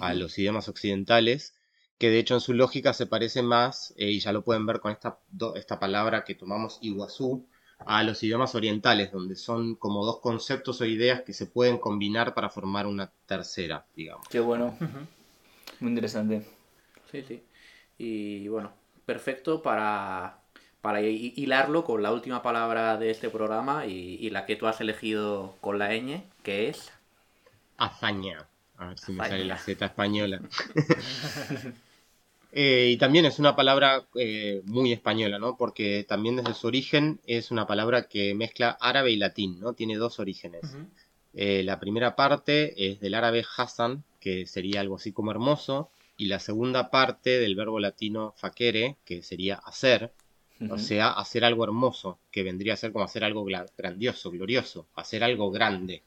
a 0.00 0.14
los 0.14 0.38
idiomas 0.38 0.68
occidentales, 0.68 1.54
que 1.98 2.10
de 2.10 2.20
hecho 2.20 2.34
en 2.34 2.40
su 2.40 2.54
lógica 2.54 2.92
se 2.92 3.06
parece 3.06 3.42
más, 3.42 3.92
eh, 3.96 4.10
y 4.10 4.20
ya 4.20 4.32
lo 4.32 4.44
pueden 4.44 4.64
ver 4.64 4.78
con 4.78 4.92
esta, 4.92 5.18
esta 5.56 5.80
palabra 5.80 6.24
que 6.24 6.36
tomamos 6.36 6.78
iguazú, 6.80 7.44
a 7.86 8.02
los 8.02 8.22
idiomas 8.22 8.54
orientales, 8.54 9.12
donde 9.12 9.36
son 9.36 9.74
como 9.76 10.04
dos 10.04 10.20
conceptos 10.20 10.80
o 10.80 10.84
ideas 10.84 11.22
que 11.22 11.32
se 11.32 11.46
pueden 11.46 11.78
combinar 11.78 12.34
para 12.34 12.50
formar 12.50 12.86
una 12.86 13.10
tercera, 13.26 13.84
digamos. 13.96 14.26
Qué 14.28 14.40
bueno. 14.40 14.74
Muy 15.80 15.90
interesante. 15.90 16.42
Sí, 17.10 17.22
sí. 17.26 17.42
Y 17.98 18.48
bueno, 18.48 18.72
perfecto 19.06 19.62
para, 19.62 20.38
para 20.80 21.00
hi- 21.02 21.34
hilarlo 21.36 21.84
con 21.84 22.02
la 22.02 22.12
última 22.12 22.42
palabra 22.42 22.96
de 22.96 23.10
este 23.10 23.30
programa 23.30 23.86
y, 23.86 24.16
y 24.20 24.30
la 24.30 24.46
que 24.46 24.56
tú 24.56 24.66
has 24.66 24.80
elegido 24.80 25.56
con 25.60 25.78
la 25.78 25.90
ñ, 25.94 26.22
que 26.42 26.68
es... 26.68 26.92
Hazaña. 27.78 28.46
A 28.78 28.86
ver 28.88 28.98
si 28.98 29.12
me 29.12 29.24
sale 29.24 29.44
la 29.44 29.58
Z 29.58 29.84
española. 29.84 30.40
Eh, 32.52 32.90
y 32.92 32.96
también 32.96 33.26
es 33.26 33.38
una 33.38 33.54
palabra 33.54 34.06
eh, 34.16 34.62
muy 34.64 34.92
española, 34.92 35.38
¿no? 35.38 35.56
Porque 35.56 36.04
también 36.08 36.36
desde 36.36 36.54
su 36.54 36.66
origen 36.66 37.20
es 37.26 37.50
una 37.50 37.66
palabra 37.66 38.08
que 38.08 38.34
mezcla 38.34 38.76
árabe 38.80 39.12
y 39.12 39.16
latín, 39.16 39.60
¿no? 39.60 39.74
Tiene 39.74 39.96
dos 39.96 40.18
orígenes. 40.18 40.62
Eh, 41.32 41.62
la 41.62 41.78
primera 41.78 42.16
parte 42.16 42.90
es 42.90 43.00
del 43.00 43.14
árabe 43.14 43.44
Hassan, 43.56 44.02
que 44.18 44.46
sería 44.46 44.80
algo 44.80 44.96
así 44.96 45.12
como 45.12 45.30
hermoso, 45.30 45.90
y 46.16 46.26
la 46.26 46.40
segunda 46.40 46.90
parte 46.90 47.38
del 47.38 47.54
verbo 47.54 47.78
latino 47.78 48.34
facere, 48.36 48.96
que 49.04 49.22
sería 49.22 49.54
hacer, 49.54 50.12
o 50.68 50.76
sea, 50.76 51.12
hacer 51.12 51.44
algo 51.44 51.64
hermoso, 51.64 52.18
que 52.30 52.42
vendría 52.42 52.74
a 52.74 52.76
ser 52.76 52.92
como 52.92 53.04
hacer 53.04 53.24
algo 53.24 53.46
grandioso, 53.78 54.30
glorioso, 54.30 54.86
hacer 54.96 55.24
algo 55.24 55.50
grande. 55.50 56.02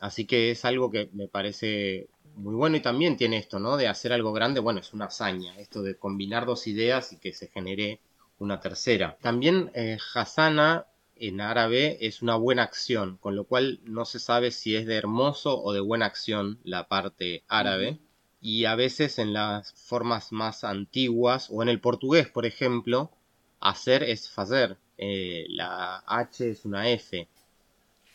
Así 0.00 0.24
que 0.24 0.52
es 0.52 0.64
algo 0.64 0.90
que 0.90 1.10
me 1.12 1.28
parece 1.28 2.08
muy 2.36 2.54
bueno 2.54 2.76
y 2.76 2.80
también 2.80 3.16
tiene 3.16 3.38
esto, 3.38 3.58
¿no? 3.58 3.76
De 3.76 3.88
hacer 3.88 4.12
algo 4.12 4.32
grande, 4.32 4.60
bueno, 4.60 4.80
es 4.80 4.92
una 4.92 5.06
hazaña, 5.06 5.58
esto 5.58 5.82
de 5.82 5.96
combinar 5.96 6.46
dos 6.46 6.66
ideas 6.66 7.12
y 7.12 7.18
que 7.18 7.32
se 7.32 7.48
genere 7.48 8.00
una 8.38 8.60
tercera. 8.60 9.16
También 9.20 9.70
eh, 9.74 9.98
Hasana 10.14 10.86
en 11.16 11.40
árabe 11.40 11.98
es 12.00 12.22
una 12.22 12.34
buena 12.36 12.64
acción, 12.64 13.16
con 13.18 13.36
lo 13.36 13.44
cual 13.44 13.80
no 13.84 14.04
se 14.04 14.18
sabe 14.18 14.50
si 14.50 14.74
es 14.74 14.86
de 14.86 14.96
hermoso 14.96 15.62
o 15.62 15.72
de 15.72 15.80
buena 15.80 16.06
acción 16.06 16.58
la 16.64 16.88
parte 16.88 17.44
árabe. 17.48 17.98
Y 18.40 18.64
a 18.64 18.74
veces 18.74 19.20
en 19.20 19.32
las 19.32 19.72
formas 19.72 20.32
más 20.32 20.64
antiguas, 20.64 21.48
o 21.50 21.62
en 21.62 21.68
el 21.68 21.80
portugués, 21.80 22.28
por 22.28 22.44
ejemplo, 22.44 23.12
hacer 23.60 24.02
es 24.02 24.28
fazer. 24.28 24.78
Eh, 24.98 25.46
la 25.48 26.02
H 26.06 26.50
es 26.50 26.64
una 26.64 26.90
F. 26.90 27.28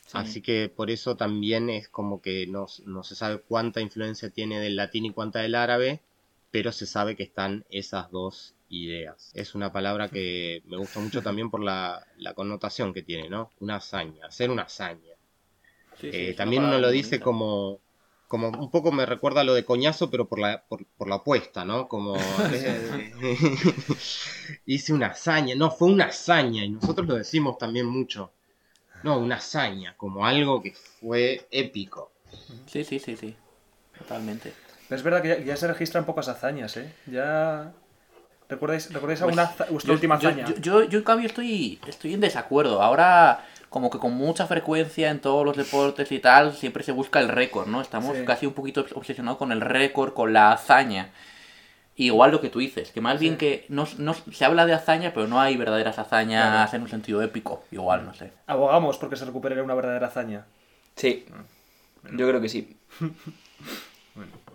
Sí. 0.07 0.19
Así 0.19 0.41
que 0.41 0.69
por 0.69 0.89
eso 0.91 1.15
también 1.17 1.69
es 1.69 1.89
como 1.89 2.21
que 2.21 2.47
no, 2.47 2.67
no 2.85 3.03
se 3.03 3.15
sabe 3.15 3.39
cuánta 3.41 3.81
influencia 3.81 4.29
tiene 4.29 4.59
del 4.59 4.75
latín 4.75 5.05
y 5.05 5.13
cuánta 5.13 5.39
del 5.41 5.55
árabe, 5.55 6.01
pero 6.51 6.71
se 6.71 6.85
sabe 6.87 7.15
que 7.15 7.23
están 7.23 7.65
esas 7.69 8.09
dos 8.11 8.55
ideas. 8.69 9.31
Es 9.35 9.55
una 9.55 9.71
palabra 9.71 10.11
que 10.11 10.63
me 10.65 10.77
gusta 10.77 10.99
mucho 10.99 11.21
también 11.23 11.49
por 11.51 11.63
la, 11.63 12.05
la 12.17 12.33
connotación 12.33 12.93
que 12.93 13.03
tiene, 13.03 13.29
¿no? 13.29 13.51
Una 13.59 13.77
hazaña, 13.77 14.27
hacer 14.27 14.49
una 14.49 14.63
hazaña. 14.63 15.13
Sí, 15.99 16.13
sí, 16.13 16.27
Eh, 16.27 16.33
también 16.35 16.63
uno 16.63 16.79
lo 16.79 16.89
dice 16.89 17.19
bonita. 17.19 17.21
como, 17.21 17.81
como 18.27 18.49
un 18.49 18.71
poco 18.71 18.91
me 18.91 19.05
recuerda 19.05 19.41
a 19.41 19.43
lo 19.43 19.53
de 19.53 19.65
coñazo, 19.65 20.09
pero 20.09 20.27
por 20.29 20.39
la, 20.39 20.63
por, 20.67 20.85
por 20.97 21.09
la 21.09 21.15
apuesta, 21.17 21.65
¿no? 21.65 21.87
Como 21.87 22.15
eh, 22.51 23.13
hice 24.65 24.93
una 24.93 25.07
hazaña, 25.07 25.55
no, 25.55 25.71
fue 25.71 25.89
una 25.89 26.05
hazaña, 26.05 26.63
y 26.63 26.69
nosotros 26.69 27.07
lo 27.07 27.15
decimos 27.15 27.57
también 27.57 27.85
mucho. 27.87 28.31
No, 29.03 29.17
una 29.19 29.35
hazaña, 29.35 29.95
como 29.97 30.25
algo 30.25 30.61
que 30.61 30.73
fue 30.73 31.47
épico. 31.51 32.11
Sí, 32.65 32.83
sí, 32.83 32.99
sí, 32.99 33.15
sí. 33.15 33.35
Totalmente. 33.97 34.53
Pero 34.87 34.97
es 34.97 35.03
verdad 35.03 35.21
que 35.21 35.27
ya, 35.29 35.39
ya 35.39 35.55
se 35.57 35.67
registran 35.67 36.05
pocas 36.05 36.27
hazañas, 36.27 36.75
¿eh? 36.77 36.93
Ya... 37.05 37.73
¿Recordáis, 38.49 38.93
¿recordáis 38.93 39.19
Pues, 39.19 39.37
alguna 39.37 39.55
vuestra 39.69 39.89
yo, 39.89 39.93
última 39.93 40.15
hazaña? 40.15 40.45
Yo, 40.47 40.55
yo, 40.55 40.83
yo, 40.83 40.99
en 40.99 41.03
cambio 41.03 41.27
estoy, 41.27 41.79
estoy 41.85 42.13
en 42.13 42.21
desacuerdo. 42.21 42.81
Ahora, 42.81 43.45
como 43.69 43.89
que 43.89 43.99
con 43.99 44.13
mucha 44.13 44.47
frecuencia 44.47 45.09
en 45.09 45.19
todos 45.19 45.45
los 45.45 45.57
deportes 45.57 46.09
y 46.13 46.19
tal, 46.19 46.53
siempre 46.55 46.83
se 46.83 46.93
busca 46.93 47.19
el 47.19 47.27
récord, 47.27 47.67
¿no? 47.67 47.81
Estamos 47.81 48.15
Sí. 48.15 48.23
casi 48.23 48.45
un 48.45 48.53
poquito 48.53 48.85
obsesionados 48.95 49.37
con 49.37 49.51
el 49.51 49.59
récord, 49.59 50.13
con 50.13 50.31
la 50.31 50.53
hazaña. 50.53 51.09
Igual 51.99 52.31
lo 52.31 52.39
que 52.41 52.49
tú 52.49 52.59
dices, 52.59 52.91
que 52.91 53.01
más 53.01 53.19
bien 53.19 53.37
que 53.37 53.65
no, 53.69 53.87
no- 53.97 54.13
se 54.31 54.45
habla 54.45 54.65
de 54.67 54.73
hazaña, 54.73 55.13
pero 55.15 55.27
no 55.27 55.41
hay 55.41 55.57
verdaderas 55.57 55.97
hazañas 55.97 56.69
Claro. 56.69 56.75
en 56.75 56.81
un 56.83 56.89
sentido 56.89 57.21
épico. 57.23 57.63
Igual, 57.71 58.05
no 58.05 58.13
sé. 58.13 58.31
Abogamos 58.45 58.97
porque 58.99 59.15
se 59.15 59.25
recupere 59.25 59.59
una 59.61 59.73
verdadera 59.73 60.07
hazaña. 60.07 60.45
Sí. 60.95 61.25
Yo 62.13 62.27
creo 62.27 62.39
que 62.41 62.49
sí. 62.49 62.77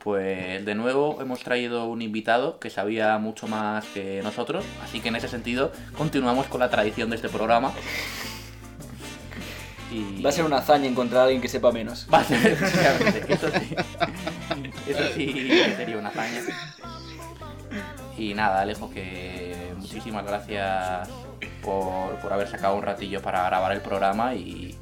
Pues 0.03 0.65
de 0.65 0.75
nuevo 0.75 1.21
hemos 1.21 1.45
traído 1.45 1.85
un 1.85 2.03
invitado 2.03 2.59
que 2.59 2.71
sabía 2.71 3.17
mucho 3.19 3.47
más 3.47 3.85
que 3.95 4.21
nosotros, 4.25 4.65
así 4.83 4.99
que 4.99 5.11
en 5.11 5.15
ese 5.17 5.29
sentido 5.29 5.71
continuamos 5.97 6.47
con 6.47 6.59
la 6.59 6.69
tradición 6.71 7.09
de 7.11 7.17
este 7.17 7.29
programa. 7.29 7.73
Y... 9.93 10.23
Va 10.23 10.31
a 10.31 10.33
ser 10.33 10.45
una 10.47 10.57
hazaña 10.57 10.87
encontrar 10.87 11.21
a 11.21 11.25
alguien 11.25 11.43
que 11.43 11.49
sepa 11.49 11.71
menos. 11.71 12.07
Va 12.13 12.21
a 12.21 12.25
ser, 12.25 12.47
eso 13.29 13.51
sí. 13.51 13.77
Eso 14.91 15.03
sí 15.15 15.27
que 15.35 15.75
sería 15.77 15.99
una 15.99 16.09
hazaña. 16.09 16.41
Y 18.17 18.35
nada, 18.35 18.61
Alejo, 18.61 18.91
que 18.91 19.73
muchísimas 19.77 20.25
gracias 20.27 21.09
por, 21.63 22.17
por 22.21 22.33
haber 22.33 22.49
sacado 22.49 22.75
un 22.77 22.83
ratillo 22.83 23.21
para 23.23 23.45
grabar 23.45 23.73
el 23.73 23.81
programa 23.81 24.35
y, 24.35 24.77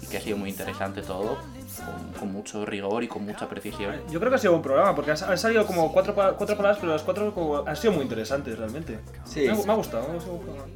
y 0.00 0.06
que 0.10 0.16
ha 0.16 0.20
sido 0.20 0.36
muy 0.36 0.50
interesante 0.50 1.02
todo, 1.02 1.38
con, 1.84 2.12
con 2.18 2.32
mucho 2.32 2.64
rigor 2.66 3.02
y 3.04 3.08
con 3.08 3.24
mucha 3.24 3.48
precisión. 3.48 3.94
Yo 4.10 4.18
creo 4.18 4.30
que 4.30 4.36
ha 4.36 4.38
sido 4.38 4.52
un 4.52 4.58
buen 4.58 4.62
programa, 4.74 4.94
porque 4.94 5.10
han 5.12 5.38
salido 5.38 5.66
como 5.66 5.92
cuatro, 5.92 6.14
cuatro 6.14 6.56
palabras, 6.56 6.78
pero 6.80 6.92
las 6.92 7.02
cuatro 7.02 7.32
como- 7.34 7.66
han 7.66 7.76
sido 7.76 7.92
muy 7.92 8.02
interesantes 8.02 8.58
realmente. 8.58 8.98
Sí, 9.24 9.40
me, 9.48 9.64
me 9.64 9.72
ha 9.72 9.76
gustado. 9.76 10.06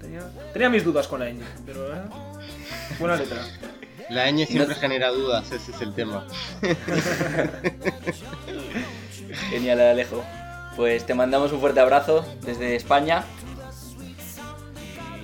Tenía, 0.01 0.21
tenía 0.53 0.69
mis 0.71 0.85
dudas 0.85 1.07
con 1.09 1.21
la 1.21 1.27
ñ, 1.31 1.39
pero 1.65 1.95
eh, 1.95 2.01
buena 2.99 3.17
letra. 3.17 3.39
La 4.11 4.31
ñ 4.31 4.47
siempre 4.47 4.75
No- 4.75 4.81
genera 4.81 5.09
dudas, 5.11 5.51
ese 5.51 5.73
es 5.73 5.81
el 5.81 5.93
tema. 5.95 6.25
Genial, 9.51 9.81
Alejo. 9.81 10.25
Pues 10.77 11.07
te 11.07 11.15
mandamos 11.15 11.53
un 11.53 11.61
fuerte 11.61 11.81
abrazo 11.81 12.25
desde 12.43 12.77
España. 12.77 13.25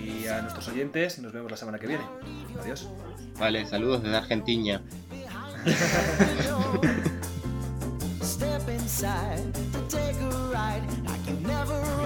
Y 0.03 0.27
a 0.27 0.41
nuestros 0.41 0.67
oyentes, 0.69 1.19
nos 1.19 1.33
vemos 1.33 1.51
la 1.51 1.59
semana 1.59 1.79
que 1.79 1.87
viene. 1.87 2.05
Adiós. 2.61 2.89
Vale, 3.39 3.67
saludos 3.67 4.03
desde 4.03 4.17
Argentina. 4.17 4.83
Step 8.23 8.69
inside 8.69 9.53
to 9.73 9.81
take 9.89 10.19
a 10.21 10.31
ride 10.51 10.83
like 11.05 11.25
you 11.29 11.37
never 11.47 12.02